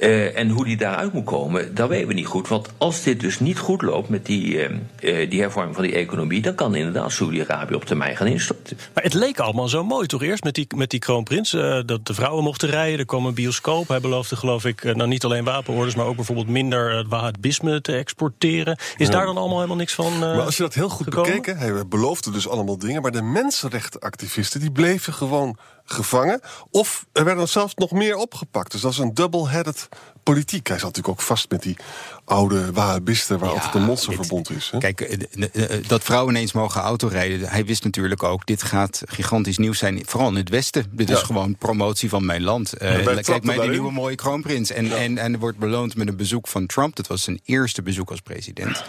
Eh, 0.00 0.38
en 0.38 0.48
hoe 0.48 0.64
die 0.64 0.76
daaruit 0.76 1.12
moet 1.12 1.24
komen, 1.24 1.74
dat 1.74 1.88
weten 1.88 2.08
we 2.08 2.14
niet 2.14 2.26
goed. 2.26 2.48
Want 2.48 2.68
als 2.76 3.02
dit 3.02 3.20
dus 3.20 3.40
niet 3.40 3.58
goed 3.58 3.82
loopt 3.82 4.08
met 4.08 4.26
die, 4.26 4.58
eh, 4.58 5.20
eh, 5.20 5.30
die 5.30 5.40
hervorming 5.40 5.74
van 5.74 5.84
die 5.84 5.94
economie, 5.94 6.42
dan 6.42 6.54
kan 6.54 6.74
inderdaad 6.74 7.12
Saoedi-Arabië 7.12 7.74
op 7.74 7.84
termijn 7.84 8.16
gaan 8.16 8.26
instorten. 8.26 8.76
Maar 8.94 9.02
het 9.02 9.14
leek 9.14 9.38
allemaal 9.38 9.68
zo 9.68 9.84
mooi, 9.84 10.06
toch? 10.06 10.22
Eerst 10.22 10.44
met 10.44 10.54
die, 10.54 10.66
met 10.76 10.90
die 10.90 11.00
kroonprins, 11.00 11.50
dat 11.86 12.06
de 12.06 12.14
vrouwen 12.14 12.44
mochten 12.44 12.68
rijden. 12.68 12.98
Er 12.98 13.04
kwam 13.04 13.26
een 13.26 13.34
bioscoop. 13.34 13.88
Hij 13.88 14.00
beloofde, 14.00 14.36
geloof 14.36 14.64
ik, 14.64 14.82
nou 14.82 15.08
niet 15.08 15.24
alleen 15.24 15.44
wapenorders... 15.44 15.94
maar 15.94 16.06
ook 16.06 16.16
bijvoorbeeld 16.16 16.48
minder 16.48 16.67
het 16.76 17.08
wahhabisme 17.08 17.80
te 17.80 17.92
exporteren. 17.96 18.76
Is 18.96 19.06
Ja. 19.06 19.12
daar 19.12 19.26
dan 19.26 19.36
allemaal 19.36 19.56
helemaal 19.56 19.76
niks 19.76 19.94
van 19.94 20.12
eh, 20.12 20.18
Maar 20.20 20.40
als 20.40 20.56
je 20.56 20.62
dat 20.62 20.74
heel 20.74 20.88
goed 20.88 21.04
gekomen? 21.04 21.30
bekeken, 21.30 21.58
hij 21.58 21.86
beloofde 21.88 22.30
dus 22.30 22.48
allemaal 22.48 22.78
dingen, 22.78 23.02
maar 23.02 23.10
de 23.12 23.22
mensenrechtenactivisten 23.22 24.60
die 24.60 24.72
bleven 24.72 25.12
gewoon 25.12 25.56
gevangen. 25.92 26.40
Of 26.70 27.06
er 27.12 27.24
werden 27.24 27.48
zelfs 27.48 27.74
nog 27.74 27.90
meer 27.90 28.16
opgepakt. 28.16 28.72
Dus 28.72 28.80
dat 28.80 28.92
is 28.92 28.98
een 28.98 29.14
double-headed 29.14 29.88
politiek. 30.22 30.66
Hij 30.66 30.76
zat 30.78 30.86
natuurlijk 30.86 31.20
ook 31.20 31.26
vast 31.26 31.50
met 31.50 31.62
die 31.62 31.76
oude 32.24 32.72
Wahhabisten 32.72 33.38
waar 33.38 33.50
altijd 33.50 33.74
een 33.74 33.82
monsterverbond 33.82 34.50
is. 34.50 34.68
Hè? 34.72 34.78
Kijk, 34.78 35.00
eh, 35.00 35.74
eh, 35.76 35.84
dat 35.86 36.02
vrouwen 36.02 36.34
ineens 36.34 36.52
mogen 36.52 36.80
autorijden. 36.80 37.48
Hij 37.48 37.64
wist 37.64 37.84
natuurlijk 37.84 38.22
ook, 38.22 38.46
dit 38.46 38.62
gaat 38.62 39.02
gigantisch 39.06 39.58
nieuws 39.58 39.78
zijn. 39.78 40.02
Vooral 40.06 40.28
in 40.28 40.34
het 40.36 40.48
Westen. 40.48 40.86
Dit 40.90 41.10
is 41.10 41.20
Ja. 41.20 41.24
gewoon 41.26 41.56
promotie 41.56 42.08
van 42.08 42.26
mijn 42.26 42.42
land. 42.42 42.72
Eh, 42.72 42.88
En 42.88 42.94
wij 43.04 43.14
kijk, 43.14 43.24
trapten 43.24 43.46
mij 43.46 43.54
de 43.54 43.60
daarin. 43.60 43.80
nieuwe 43.80 43.94
mooie 43.94 44.14
kroonprins. 44.14 44.70
En, 44.70 44.96
en, 44.98 45.18
en 45.18 45.32
er 45.32 45.38
wordt 45.38 45.58
beloond 45.58 45.96
met 45.96 46.08
een 46.08 46.16
bezoek 46.16 46.48
van 46.48 46.66
Trump. 46.66 46.96
Dat 46.96 47.06
was 47.06 47.22
zijn 47.22 47.40
eerste 47.44 47.82
bezoek 47.82 48.10
als 48.10 48.20
president. 48.20 48.84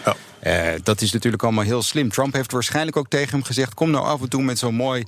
Dat 0.82 1.00
is 1.00 1.12
natuurlijk 1.12 1.42
allemaal 1.42 1.64
heel 1.64 1.82
slim. 1.82 2.10
Trump 2.10 2.32
heeft 2.34 2.52
waarschijnlijk 2.52 2.96
ook 2.96 3.08
tegen 3.08 3.30
hem 3.30 3.42
gezegd... 3.42 3.74
kom 3.74 3.90
nou 3.90 4.04
af 4.06 4.20
en 4.20 4.28
toe 4.28 4.42
met 4.42 4.58
zo'n 4.58 4.74
mooi 4.74 5.04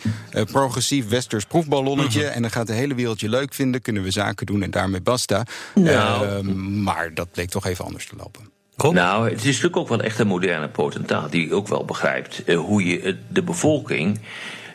progressief 0.52 1.09
westers 1.09 1.44
Mhm. 1.82 2.18
en 2.18 2.42
dan 2.42 2.50
gaat 2.50 2.66
de 2.66 2.72
hele 2.72 2.94
wereld 2.94 3.20
je 3.20 3.28
leuk 3.28 3.54
vinden. 3.54 3.82
Kunnen 3.82 4.02
we 4.02 4.10
zaken 4.10 4.46
doen 4.46 4.62
en 4.62 4.70
daarmee 4.70 5.00
basta. 5.00 5.46
Nou. 5.74 6.26
Eh, 6.26 6.40
maar 6.84 7.14
dat 7.14 7.32
bleek 7.32 7.50
toch 7.50 7.66
even 7.66 7.84
anders 7.84 8.06
te 8.06 8.16
lopen. 8.16 8.50
Nou, 8.90 9.24
het 9.28 9.38
is 9.38 9.44
natuurlijk 9.44 9.76
ook 9.76 9.88
wel 9.88 10.00
echt 10.00 10.18
een 10.18 10.26
moderne 10.26 10.68
potentaat 10.68 11.30
die 11.30 11.54
ook 11.54 11.68
wel 11.68 11.84
begrijpt 11.84 12.44
eh, 12.44 12.58
hoe 12.58 12.86
je 12.86 13.16
de 13.28 13.42
bevolking 13.42 14.20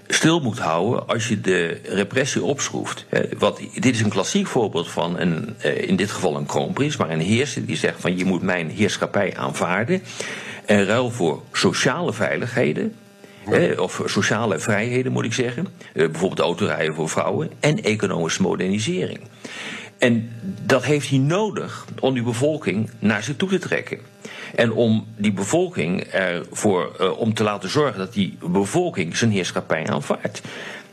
stil 0.07 0.39
moet 0.39 0.59
houden 0.59 1.07
als 1.07 1.27
je 1.27 1.41
de 1.41 1.81
repressie 1.83 2.43
opschroeft. 2.43 3.05
Eh, 3.09 3.21
wat, 3.37 3.61
dit 3.73 3.95
is 3.95 4.01
een 4.01 4.09
klassiek 4.09 4.47
voorbeeld 4.47 4.89
van 4.89 5.19
een, 5.19 5.55
eh, 5.57 5.87
in 5.87 5.95
dit 5.95 6.11
geval 6.11 6.35
een 6.35 6.45
kroonprins, 6.45 6.97
maar 6.97 7.09
een 7.09 7.19
heerser 7.19 7.65
die 7.65 7.77
zegt 7.77 8.01
van 8.01 8.17
je 8.17 8.25
moet 8.25 8.41
mijn 8.41 8.69
heerschappij 8.69 9.37
aanvaarden. 9.37 10.03
En 10.65 10.85
ruil 10.85 11.11
voor 11.11 11.43
sociale 11.51 12.13
veiligheden. 12.13 12.95
Of 13.77 14.01
sociale 14.05 14.59
vrijheden 14.59 15.11
moet 15.11 15.25
ik 15.25 15.33
zeggen. 15.33 15.67
Eh, 15.93 15.93
bijvoorbeeld 15.93 16.39
autorijden 16.39 16.95
voor 16.95 17.09
vrouwen. 17.09 17.51
En 17.59 17.83
economische 17.83 18.41
modernisering. 18.41 19.19
En 19.97 20.29
dat 20.65 20.83
heeft 20.83 21.09
hij 21.09 21.17
nodig 21.17 21.85
om 21.99 22.13
die 22.13 22.23
bevolking 22.23 22.89
naar 22.99 23.23
zich 23.23 23.35
toe 23.35 23.49
te 23.49 23.59
trekken. 23.59 23.99
En 24.55 24.71
om 24.71 25.07
die 25.17 25.33
bevolking 25.33 26.01
ervoor 26.01 26.95
uh, 27.01 27.19
om 27.19 27.33
te 27.33 27.43
laten 27.43 27.69
zorgen 27.69 27.99
dat 27.99 28.13
die 28.13 28.37
bevolking 28.47 29.17
zijn 29.17 29.31
heerschappij 29.31 29.87
aanvaardt. 29.87 30.41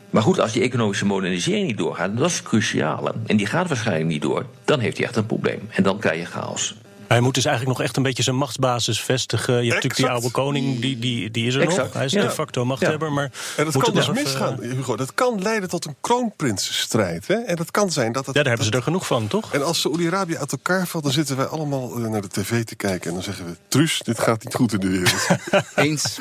Maar 0.09 0.23
goed, 0.23 0.39
als 0.39 0.51
die 0.51 0.61
economische 0.61 1.05
modernisering 1.05 1.67
niet 1.67 1.77
doorgaat, 1.77 2.17
dat 2.17 2.29
is 2.29 2.37
het 2.37 2.47
cruciale. 2.47 3.13
En 3.25 3.37
die 3.37 3.45
gaat 3.45 3.67
waarschijnlijk 3.67 4.09
niet 4.09 4.21
door, 4.21 4.45
dan 4.65 4.79
heeft 4.79 4.97
hij 4.97 5.05
echt 5.05 5.15
een 5.15 5.25
probleem. 5.25 5.69
En 5.69 5.83
dan 5.83 5.99
krijg 5.99 6.19
je 6.19 6.25
chaos. 6.25 6.75
Hij 7.07 7.19
moet 7.19 7.33
dus 7.33 7.45
eigenlijk 7.45 7.77
nog 7.77 7.87
echt 7.87 7.97
een 7.97 8.03
beetje 8.03 8.23
zijn 8.23 8.35
machtsbasis 8.35 9.01
vestigen. 9.01 9.53
Je 9.53 9.59
hebt 9.71 9.73
natuurlijk 9.73 9.95
die 9.95 10.09
oude 10.09 10.31
koning, 10.31 10.79
die, 10.79 10.99
die, 10.99 11.31
die 11.31 11.47
is 11.47 11.55
er 11.55 11.61
Exact. 11.61 11.83
nog. 11.83 11.93
Hij 11.93 12.05
is 12.05 12.11
Ja. 12.11 12.21
de 12.21 12.29
facto 12.29 12.65
machthebber. 12.65 13.11
Maar 13.11 13.31
En 13.57 13.65
dat 13.65 13.73
moet 13.73 13.83
kan 13.83 13.93
dus 13.93 14.09
misgaan, 14.11 14.57
Hugo. 14.61 14.95
Dat 14.95 15.13
kan 15.13 15.41
leiden 15.41 15.69
tot 15.69 15.85
een 15.85 15.95
kroonprinsenstrijd. 16.01 17.27
Hè? 17.27 17.35
En 17.35 17.55
dat 17.55 17.71
kan 17.71 17.91
zijn 17.91 18.11
dat 18.11 18.25
het... 18.25 18.35
Ja, 18.35 18.41
daar 18.41 18.51
hebben 18.53 18.71
ze 18.71 18.77
er 18.77 18.83
genoeg 18.83 19.07
van, 19.07 19.27
toch? 19.27 19.53
En 19.53 19.63
als 19.65 19.81
Saoedi-Arabië 19.81 20.37
uit 20.37 20.51
elkaar 20.51 20.87
valt, 20.87 21.03
dan 21.03 21.13
zitten 21.13 21.37
wij 21.37 21.45
allemaal 21.45 21.95
eh, 21.95 22.09
naar 22.09 22.21
de 22.21 22.27
tv 22.29 22.63
te 22.63 22.75
kijken. 22.75 23.07
En 23.07 23.13
dan 23.13 23.23
zeggen 23.23 23.45
we, 23.45 23.55
Truus, 23.67 24.01
dit 24.03 24.19
gaat 24.19 24.43
niet 24.43 24.53
goed 24.55 24.73
in 24.73 24.79
de 24.79 24.89
wereld. 24.89 25.27
Eens. 25.75 26.19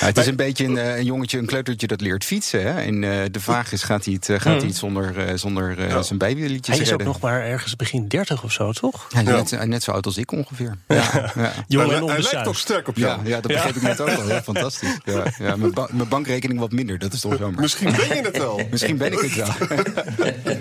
Ja, 0.00 0.06
het 0.06 0.18
is 0.18 0.26
een 0.26 0.36
beetje 0.36 0.64
een, 0.64 0.76
eh, 0.78 0.96
een 0.96 1.04
jongetje, 1.04 1.38
een 1.38 1.46
kleutertje 1.46 1.86
dat 1.86 2.00
leert 2.00 2.24
fietsen. 2.24 2.62
Hè? 2.62 2.80
En 2.82 3.04
eh, 3.04 3.10
de 3.30 3.40
vraag 3.40 3.72
is, 3.72 3.82
gaat 3.82 4.04
hij 4.04 4.14
het, 4.14 4.28
eh, 4.28 4.40
gaat 4.40 4.56
hij 4.60 4.66
het 4.66 4.76
zonder, 4.76 5.18
eh, 5.28 5.34
zonder 5.36 5.78
eh, 5.88 6.00
zijn 6.02 6.18
bijwieltjes 6.18 6.76
Hij 6.76 6.86
is 6.86 6.92
ook 6.92 7.02
nog 7.02 7.20
maar 7.20 7.42
ergens 7.42 7.76
begin 7.76 8.08
30 8.08 8.42
of 8.44 8.52
zo, 8.52 8.72
toch? 8.72 9.06
Ja, 9.12 9.20
Net, 9.22 9.66
net 9.66 9.82
zo 9.82 9.90
oud 9.90 10.06
als 10.06 10.16
ik 10.16 10.32
ongeveer. 10.32 10.76
Ja, 10.88 10.96
ja. 11.34 11.52
Jong 11.68 11.92
en 11.92 12.04
hij 12.06 12.20
lijkt 12.22 12.44
toch 12.44 12.58
sterk 12.58 12.88
op 12.88 12.96
Ja, 12.96 13.06
jou. 13.06 13.20
ja, 13.28 13.40
dat 13.40 13.52
begreep 13.52 13.76
ik 13.76 13.82
net 13.82 14.00
ook 14.00 14.08
al. 14.08 14.28
Ja, 14.28 14.42
fantastisch. 14.42 14.98
Ja, 15.04 15.24
ja, 15.38 15.56
mijn, 15.56 15.72
ba- 15.72 15.88
mijn 15.90 16.08
bankrekening 16.08 16.60
wat 16.60 16.72
minder, 16.72 16.98
dat 16.98 17.12
is 17.12 17.20
toch 17.20 17.38
jammer. 17.38 17.60
Misschien 17.60 17.92
ben 17.96 18.16
je 18.16 18.22
het 18.22 18.38
wel. 18.38 18.60
Misschien 18.70 18.96
ben 18.96 19.12
ik 19.12 19.18
het 19.20 19.34
wel. 19.34 19.48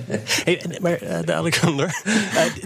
Hey, 0.57 0.79
maar 0.81 1.01
eh, 1.01 1.19
de 1.25 1.33
Alexander, 1.33 2.01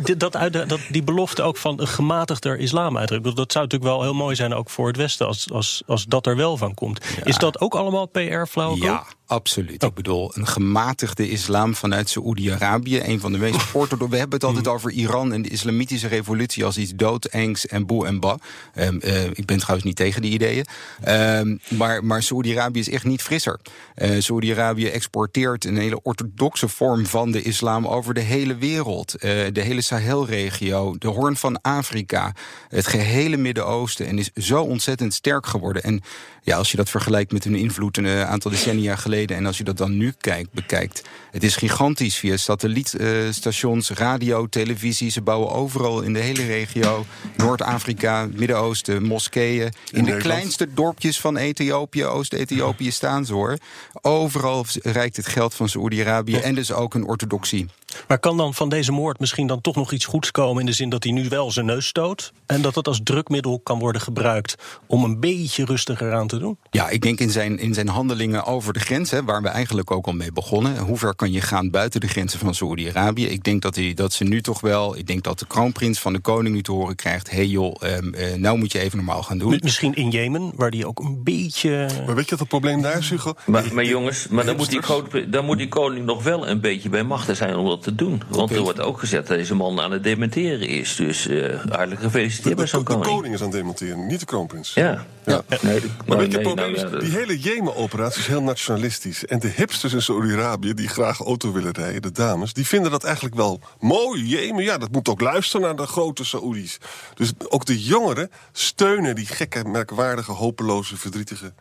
eh, 0.04 0.16
dat, 0.18 0.36
uit, 0.36 0.70
dat, 0.70 0.80
die 0.90 1.04
belofte 1.04 1.42
ook 1.42 1.58
van 1.58 1.80
een 1.80 1.88
gematigder 1.88 2.60
islam 2.60 2.98
uitdrukken... 2.98 3.36
dat 3.36 3.52
zou 3.52 3.64
natuurlijk 3.64 3.92
wel 3.92 4.02
heel 4.02 4.14
mooi 4.14 4.36
zijn 4.36 4.54
ook 4.54 4.70
voor 4.70 4.88
het 4.88 4.98
Westen... 4.98 5.28
als, 5.28 5.52
als, 5.52 5.84
als 5.86 6.06
dat 6.06 6.26
er 6.26 6.36
wel 6.36 6.58
van 6.58 6.74
komt. 6.74 7.06
Is 7.24 7.38
dat 7.38 7.60
ook 7.60 7.76
allemaal 7.76 8.06
PR-flauwekul? 8.06 8.88
Ja, 8.88 9.06
absoluut. 9.34 9.84
Ik 9.84 9.94
bedoel, 9.94 10.32
een 10.36 10.48
gematigde 10.48 11.30
islam 11.30 11.76
vanuit 11.76 12.10
Saoedi-Arabië. 12.10 13.02
Een 13.04 13.20
van 13.20 13.32
de 13.32 13.38
meest 13.38 13.56
orthodoxe. 13.74 14.10
We 14.10 14.18
hebben 14.18 14.36
het 14.36 14.48
altijd 14.48 14.68
over 14.68 14.92
Iran 14.92 15.34
en 15.34 15.42
de 15.42 15.50
islamitische 15.50 16.08
revolutie 16.08 16.66
als 16.66 16.78
iets 16.78 16.92
doodengs 16.96 17.68
en 17.68 17.86
boe 17.86 18.06
en 18.06 18.20
ba. 18.20 18.38
Ehm, 18.74 18.98
eh, 18.98 19.26
ik 19.26 19.46
ben 19.46 19.58
trouwens 19.58 19.86
niet 19.86 19.96
tegen 19.96 20.22
die 20.22 20.32
ideeën. 20.32 20.66
Ehm, 21.02 21.58
maar 21.70 22.04
maar 22.04 22.24
Saoedi-Arabië 22.24 22.80
is 22.80 22.90
echt 22.90 23.04
niet 23.04 23.22
frisser. 23.22 23.60
Eh 23.96 24.20
Saoedi-Arabië 24.20 24.88
exporteert 24.88 25.66
een 25.66 25.78
hele 25.78 26.02
orthodoxe 26.02 26.68
vorm 26.68 27.06
van 27.06 27.32
de 27.32 27.42
islam 27.42 27.88
over 27.88 28.14
de 28.14 28.20
hele 28.20 28.56
wereld. 28.56 29.16
Eh, 29.16 29.30
de 29.52 29.62
hele 29.62 29.82
Sahelregio, 29.82 30.96
de 30.98 31.08
Hoorn 31.08 31.36
van 31.36 31.62
Afrika, 31.62 32.34
het 32.68 32.88
gehele 32.88 33.38
Midden-Oosten. 33.38 34.08
En 34.08 34.20
is 34.20 34.32
zo 34.36 34.62
ontzettend 34.62 35.14
sterk 35.14 35.46
geworden. 35.46 35.84
En 35.84 36.02
ja, 36.42 36.58
als 36.58 36.72
je 36.72 36.78
dat 36.78 36.90
vergelijkt 36.90 37.32
met 37.32 37.44
hun 37.44 37.56
invloed 37.56 37.98
een 37.98 38.08
aantal 38.08 38.52
decennia 38.52 38.96
geleden... 38.96 39.23
en 39.32 39.46
als 39.46 39.58
je 39.58 39.64
dat 39.64 39.78
dan 39.78 39.98
nu 39.98 40.14
kijkt, 40.20 40.52
bekijkt... 40.52 41.02
het 41.32 41.44
is 41.44 41.56
gigantisch 41.56 42.16
via 42.16 42.38
satellietstations, 42.38 43.90
radio, 43.90 44.48
televisie. 44.48 45.12
Ze 45.12 45.22
bouwen 45.22 45.52
overal 45.52 46.02
in 46.02 46.14
de 46.14 46.20
hele 46.20 46.46
regio. 46.46 47.06
Noord-Afrika, 47.38 48.28
Midden-Oosten, 48.34 49.04
moskeeën. 49.04 49.64
In, 49.64 49.72
de 49.92 49.98
Nederland. 49.98 50.22
kleinste 50.22 50.74
dorpjes 50.74 51.20
van 51.20 51.38
Ethiopië, 51.38 52.06
Oost-Ethiopië 52.06 52.92
staan 52.92 53.26
ze 53.26 53.34
hoor. 53.34 53.58
Overal 54.02 54.66
reikt 54.82 55.16
het 55.18 55.28
geld 55.28 55.54
van 55.54 55.70
Saoedi-Arabië 55.70 56.36
en 56.36 56.56
dus 56.56 56.72
ook 56.72 56.94
een 56.94 57.06
orthodoxie. 57.06 57.68
Maar 58.08 58.20
kan 58.20 58.38
dan 58.38 58.54
van 58.54 58.70
deze 58.70 58.92
moord 58.92 59.20
misschien 59.20 59.48
dan 59.48 59.62
toch 59.62 59.76
nog 59.76 59.92
iets 59.92 60.06
goeds 60.06 60.32
komen... 60.32 60.60
in 60.60 60.66
de 60.66 60.74
zin 60.74 60.90
dat 60.90 61.04
hij 61.04 61.14
nu 61.14 61.30
wel 61.30 61.52
zijn 61.52 61.66
neus 61.66 61.88
stoot... 61.88 62.34
en 62.46 62.62
dat 62.62 62.76
het 62.76 62.88
als 62.88 63.00
drukmiddel 63.04 63.60
kan 63.60 63.80
worden 63.80 64.02
gebruikt... 64.02 64.56
om 64.88 65.04
een 65.04 65.20
beetje 65.20 65.66
rustiger 65.66 66.14
aan 66.14 66.28
te 66.28 66.38
doen? 66.38 66.58
Ja, 66.72 66.90
ik 66.90 67.02
denk 67.02 67.20
in 67.20 67.30
zijn, 67.30 67.60
in 67.60 67.74
zijn 67.74 67.88
handelingen 67.88 68.46
over 68.46 68.74
de 68.74 68.80
grens, 68.80 69.12
hè, 69.12 69.24
waar 69.24 69.42
we 69.42 69.48
eigenlijk 69.48 69.92
ook 69.92 70.06
al 70.06 70.14
mee 70.14 70.32
begonnen. 70.32 70.78
Hoe 70.78 70.98
ver 70.98 71.16
kan 71.16 71.32
je 71.32 71.42
gaan 71.42 71.70
buiten 71.70 72.00
de 72.00 72.08
grenzen 72.08 72.40
van 72.40 72.56
Saoedi-Arabië? 72.56 73.26
Ik 73.26 73.44
denk 73.44 73.62
dat, 73.62 73.76
hij, 73.76 73.94
dat 73.94 74.14
ze 74.14 74.24
nu 74.24 74.42
toch 74.42 74.62
wel. 74.62 74.98
Ik 74.98 75.08
denk 75.08 75.24
dat 75.24 75.40
de 75.40 75.48
kroonprins 75.48 76.00
van 76.00 76.14
de 76.14 76.20
koning 76.20 76.56
nu 76.56 76.62
te 76.62 76.72
horen 76.72 76.96
krijgt: 76.96 77.30
hé 77.30 77.36
hey 77.36 77.46
joh, 77.46 77.76
ehm, 77.80 78.14
eh, 78.14 78.34
nou 78.34 78.58
moet 78.58 78.72
je 78.72 78.80
even 78.80 78.98
normaal 78.98 79.24
gaan 79.24 79.38
doen. 79.38 79.60
Misschien 79.62 79.94
in 79.94 80.10
Jemen, 80.10 80.52
waar 80.56 80.72
die 80.72 80.88
ook 80.88 81.00
een 81.00 81.24
beetje... 81.24 81.90
Maar 82.06 82.16
weet 82.16 82.24
je 82.24 82.30
wat 82.30 82.40
het 82.40 82.48
probleem 82.48 82.82
daar 82.82 82.98
is, 82.98 83.10
Hugo? 83.10 83.34
Maar, 83.46 83.74
maar 83.74 83.86
jongens, 83.86 84.28
maar 84.28 84.46
dan 84.46 84.56
moet, 84.56 84.70
die 84.70 85.30
dan 85.30 85.46
moet 85.46 85.58
die 85.58 85.68
koning 85.68 86.06
nog 86.06 86.24
wel 86.24 86.48
een 86.48 86.62
beetje 86.62 86.90
bij 86.90 87.04
machten 87.04 87.36
zijn 87.36 87.56
om 87.56 87.66
dat 87.66 87.83
te 87.84 87.96
doen. 87.96 88.22
Want 88.30 88.52
er 88.52 88.62
wordt 88.62 88.80
ook 88.80 89.00
gezegd 89.00 89.28
dat 89.28 89.38
deze 89.38 89.56
man 89.56 89.80
aan 89.80 89.92
het 89.92 90.04
dementeren 90.04 90.68
is. 90.68 90.96
Dus 90.96 91.28
eh 91.28 91.60
hartelijk 91.70 92.02
gefeliciteerd 92.02 92.56
bij 92.56 92.64
De, 92.64 92.70
zo'n 92.70 92.80
de 92.84 92.86
koning. 92.86 93.06
koning 93.16 93.34
is 93.34 93.40
aan 93.40 93.48
het 93.48 93.56
demonteren, 93.56 94.08
niet 94.08 94.20
de 94.20 94.26
kroonprins. 94.26 94.74
Ja. 94.74 95.06
Ja. 95.26 95.44
Nee, 95.62 95.80
de- 95.82 95.88
Maar 96.06 96.18
weet 96.18 96.32
je, 96.32 96.38
nee, 96.38 96.48
het 96.48 96.56
probleem 96.56 96.74
nou 96.74 96.92
ja, 96.92 96.98
is, 96.98 97.04
die 97.10 97.18
hele 97.18 97.40
Jemen-operatie 97.40 98.20
is 98.20 98.28
heel 98.28 98.42
nationalistisch. 98.44 99.26
En 99.26 99.40
de 99.40 99.48
hipsters 99.48 99.94
in 99.94 100.02
Saudi-Arabië, 100.02 100.74
die 100.74 100.88
graag 100.88 101.20
auto 101.20 101.52
willen 101.52 101.72
rijden, 101.72 102.02
de 102.02 102.12
dames... 102.12 102.54
die 102.54 102.68
vinden 102.68 102.92
dat 102.92 103.04
eigenlijk 103.04 103.36
wel 103.36 103.60
mooi. 103.80 104.26
Jemen, 104.28 104.64
ja, 104.64 104.78
dat 104.78 104.92
moet 104.92 105.10
ook 105.10 105.22
luisteren 105.22 105.66
naar 105.66 105.76
de 105.76 105.86
grote 105.88 106.24
Saoedi's. 106.26 106.78
Dus 107.14 107.32
ook 107.48 107.66
de 107.66 107.84
jongeren 107.84 108.32
steunen 108.52 109.16
die 109.16 109.26
gekke, 109.26 109.64
merkwaardige, 109.64 110.32
hopeloze, 110.32 110.98
verdrietige 110.98 111.54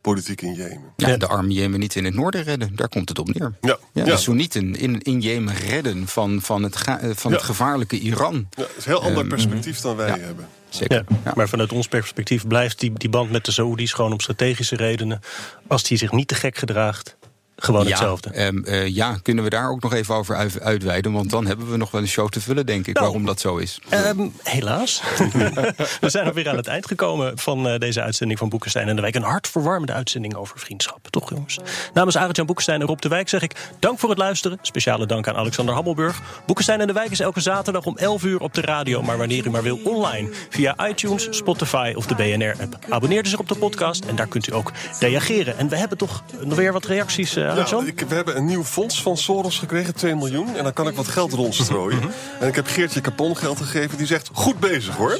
politiek 0.00 0.42
in 0.42 0.54
Jemen. 0.54 0.92
Ja, 0.96 1.16
de 1.16 1.26
arme 1.26 1.52
Jemen 1.52 1.80
niet 1.80 1.94
in 1.94 2.04
het 2.04 2.14
noorden 2.14 2.42
redden, 2.42 2.76
daar 2.76 2.88
komt 2.88 3.08
het 3.08 3.18
op 3.18 3.34
neer. 3.34 3.52
Ja, 3.60 3.68
Ja, 3.70 3.78
ja. 3.92 4.04
de 4.04 4.16
Soenieten 4.16 4.74
in, 4.76 5.02
in 5.02 5.20
Jemen 5.20 5.54
redden 5.54 6.06
van, 6.06 6.40
van, 6.42 6.62
het, 6.62 6.76
ga- 6.76 6.98
eh, 7.00 7.10
van 7.14 7.32
het 7.32 7.42
gevaarlijke 7.42 7.98
Iran. 7.98 8.34
Ja, 8.34 8.44
dat 8.56 8.70
is 8.76 8.84
een 8.84 8.90
heel 8.92 9.02
ander 9.02 9.18
Ehm, 9.20 9.28
perspectief 9.28 9.80
dan 9.80 9.96
wij 9.96 10.08
ja. 10.08 10.18
hebben. 10.18 10.48
Zeker. 10.68 11.04
Ja, 11.24 11.32
Maar 11.34 11.48
vanuit 11.48 11.72
ons 11.72 11.88
perspectief 11.88 12.46
blijft 12.46 12.80
die, 12.80 12.92
die 12.94 13.08
band 13.08 13.30
met 13.30 13.44
de 13.44 13.52
Saoedi's 13.52 13.92
gewoon 13.92 14.12
om 14.12 14.20
strategische 14.20 14.76
redenen. 14.76 15.20
Als 15.66 15.82
die 15.82 15.98
zich 15.98 16.12
niet 16.12 16.28
te 16.28 16.34
gek 16.34 16.56
gedraagt, 16.58 17.16
gewoon 17.62 17.82
ja, 17.82 17.88
hetzelfde. 17.88 18.30
ehm, 18.30 18.64
eh, 18.64 18.86
ja, 18.86 19.18
kunnen 19.22 19.44
we 19.44 19.50
daar 19.50 19.70
ook 19.70 19.82
nog 19.82 19.92
even 19.94 20.14
over 20.14 20.36
uit- 20.36 20.60
uitweiden? 20.60 21.12
Want 21.12 21.30
dan 21.30 21.46
hebben 21.46 21.70
we 21.70 21.76
nog 21.76 21.90
wel 21.90 22.00
een 22.00 22.08
show 22.08 22.28
te 22.28 22.40
vullen, 22.40 22.66
denk 22.66 22.86
ik, 22.86 22.94
Nou. 22.94 23.06
waarom 23.06 23.26
dat 23.26 23.40
zo 23.40 23.56
is. 23.56 23.78
Ehm, 23.88 24.28
helaas. 24.42 25.02
we 26.00 26.10
zijn 26.10 26.26
alweer 26.26 26.48
aan 26.48 26.56
het 26.56 26.66
eind 26.66 26.86
gekomen 26.86 27.38
van 27.38 27.68
eh, 27.68 27.78
deze 27.78 28.02
uitzending 28.02 28.38
van 28.38 28.48
Boekenstein 28.48 28.88
en 28.88 28.96
de 28.96 29.02
Wijk. 29.02 29.14
Een 29.14 29.22
hartverwarmende 29.22 29.92
uitzending 29.92 30.34
over 30.34 30.58
vriendschap, 30.58 31.08
toch 31.10 31.30
jongens? 31.30 31.58
Namens 31.94 32.16
Arend-Jan 32.16 32.46
Boekenstein 32.46 32.80
en 32.80 32.86
Rob 32.86 32.98
de 33.00 33.08
Wijk 33.08 33.28
zeg 33.28 33.42
ik 33.42 33.52
dank 33.78 33.98
voor 33.98 34.08
het 34.08 34.18
luisteren. 34.18 34.58
Speciale 34.62 35.06
dank 35.06 35.28
aan 35.28 35.36
Alexander 35.36 35.74
Hammelburg. 35.74 36.20
Boekenstein 36.46 36.80
en 36.80 36.86
de 36.86 36.92
Wijk 36.92 37.10
is 37.10 37.20
elke 37.20 37.40
zaterdag 37.40 37.84
om 37.84 37.96
11 37.96 38.22
uur 38.24 38.40
op 38.40 38.54
de 38.54 38.60
radio, 38.60 39.02
maar 39.02 39.18
wanneer 39.18 39.46
u 39.46 39.50
maar 39.50 39.62
wil 39.62 39.80
online. 39.84 40.28
Via 40.50 40.88
iTunes, 40.88 41.26
Spotify 41.30 41.92
of 41.96 42.06
de 42.06 42.14
BNR-app. 42.14 42.78
Abonneer 42.88 43.22
dus 43.22 43.36
op 43.36 43.48
de 43.48 43.54
podcast 43.54 44.04
en 44.04 44.16
daar 44.16 44.26
kunt 44.26 44.48
u 44.48 44.54
ook 44.54 44.72
reageren. 45.00 45.58
En 45.58 45.68
we 45.68 45.76
hebben 45.76 45.98
toch 45.98 46.22
nog 46.40 46.56
weer 46.58 46.72
wat 46.72 46.84
reacties, 46.84 47.34
Ja, 47.54 47.84
we 48.08 48.14
hebben 48.14 48.36
een 48.36 48.44
nieuw 48.44 48.64
fonds 48.64 49.02
van 49.02 49.16
Soros 49.16 49.58
gekregen, 49.58 49.94
2 49.94 50.14
miljoen. 50.14 50.56
En 50.56 50.64
dan 50.64 50.72
kan 50.72 50.88
ik 50.88 50.94
wat 50.94 51.08
geld 51.08 51.32
rondstrooien. 51.32 51.98
Mhm. 51.98 52.08
En 52.40 52.48
ik 52.48 52.54
heb 52.54 52.66
Geertje 52.66 53.00
Capon 53.00 53.36
geld 53.36 53.58
gegeven. 53.58 53.98
Die 53.98 54.06
zegt, 54.06 54.30
goed 54.32 54.60
bezig 54.60 54.96
hoor. 54.96 55.18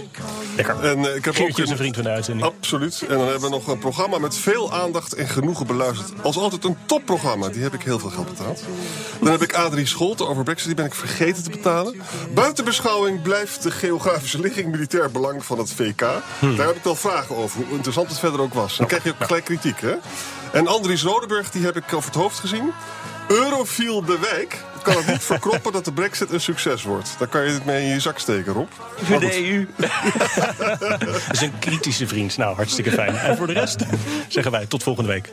Lekker. 0.57 0.81
En 0.81 1.05
eh, 1.05 1.17
ik 1.17 1.25
heb 1.25 1.35
Geertje 1.35 1.53
ook 1.53 1.59
is 1.59 1.71
een 1.71 1.77
vriend 1.77 1.95
van 1.95 2.05
de 2.05 2.11
uitzending. 2.11 2.47
Absoluut. 2.47 3.05
En 3.09 3.19
dan 3.19 3.27
hebben 3.27 3.43
we 3.43 3.49
nog 3.49 3.67
een 3.67 3.79
programma 3.79 4.19
met 4.19 4.37
veel 4.37 4.73
aandacht 4.73 5.15
en 5.15 5.29
genoegen 5.29 5.67
beluisterd. 5.67 6.23
Als 6.23 6.37
altijd 6.37 6.65
een 6.65 6.77
topprogramma. 6.87 7.49
Die 7.49 7.63
heb 7.63 7.75
ik 7.75 7.83
heel 7.83 7.99
veel 7.99 8.11
geld 8.11 8.29
betaald. 8.29 8.63
Dan 9.21 9.31
heb 9.31 9.43
ik 9.43 9.55
Adrie 9.55 9.87
Scholte 9.87 10.27
over 10.27 10.45
Brexit. 10.45 10.67
Die 10.67 10.75
ben 10.75 10.85
ik 10.85 10.95
vergeten 10.95 11.43
te 11.43 11.51
betalen. 11.51 12.01
Buiten 12.35 12.65
beschouwing 12.65 13.23
blijft 13.23 13.63
de 13.63 13.71
geografische 13.71 14.41
ligging 14.41 14.71
militair 14.71 15.11
belang 15.11 15.45
van 15.45 15.59
het 15.59 15.73
VK. 15.73 16.03
Hmm. 16.39 16.57
Daar 16.57 16.67
heb 16.67 16.77
ik 16.77 16.85
wel 16.85 16.97
vragen 16.97 17.37
over. 17.37 17.57
Hoe 17.57 17.75
interessant 17.75 18.09
het 18.09 18.19
verder 18.19 18.41
ook 18.41 18.55
was. 18.55 18.77
Dan 18.77 18.87
krijg 18.87 19.05
je 19.05 19.11
ook 19.11 19.27
gelijk 19.27 19.45
kritiek, 19.45 19.81
hè? 19.81 19.95
En 20.53 20.67
Andries 20.67 21.03
Rodeburg, 21.03 21.51
die 21.51 21.65
heb 21.65 21.77
ik 21.77 21.93
over 21.93 22.11
het 22.11 22.21
hoofd 22.21 22.39
gezien. 22.39 22.73
Eurofiel 23.29 24.05
de 24.05 24.19
Wijk 24.19 24.65
kan 24.83 24.97
het 24.97 25.07
niet 25.07 25.23
verkroppen 25.23 25.73
dat 25.73 25.85
de 25.85 25.93
brexit 25.93 26.33
een 26.33 26.41
succes 26.41 26.83
wordt. 26.83 27.15
Daar 27.19 27.29
kan 27.29 27.45
je 27.45 27.53
het 27.53 27.65
mee 27.65 27.85
in 27.85 27.93
je 27.93 28.01
zak 28.01 28.19
steken, 28.19 28.53
Rob. 28.53 28.69
Maar 29.09 29.21
goed. 29.21 29.35
EU. 29.35 29.69
Dat 30.99 31.23
is 31.33 31.41
een 31.41 31.59
kritische 31.59 32.07
vriend. 32.07 32.37
Nou, 32.37 32.57
hartstikke 32.57 32.91
fijn. 32.91 33.17
En 33.17 33.37
voor 33.37 33.47
de 33.47 33.53
rest 33.53 33.85
zeggen 34.29 34.53
wij 34.53 34.67
tot 34.67 34.83
volgende 34.83 35.11
week. 35.11 35.33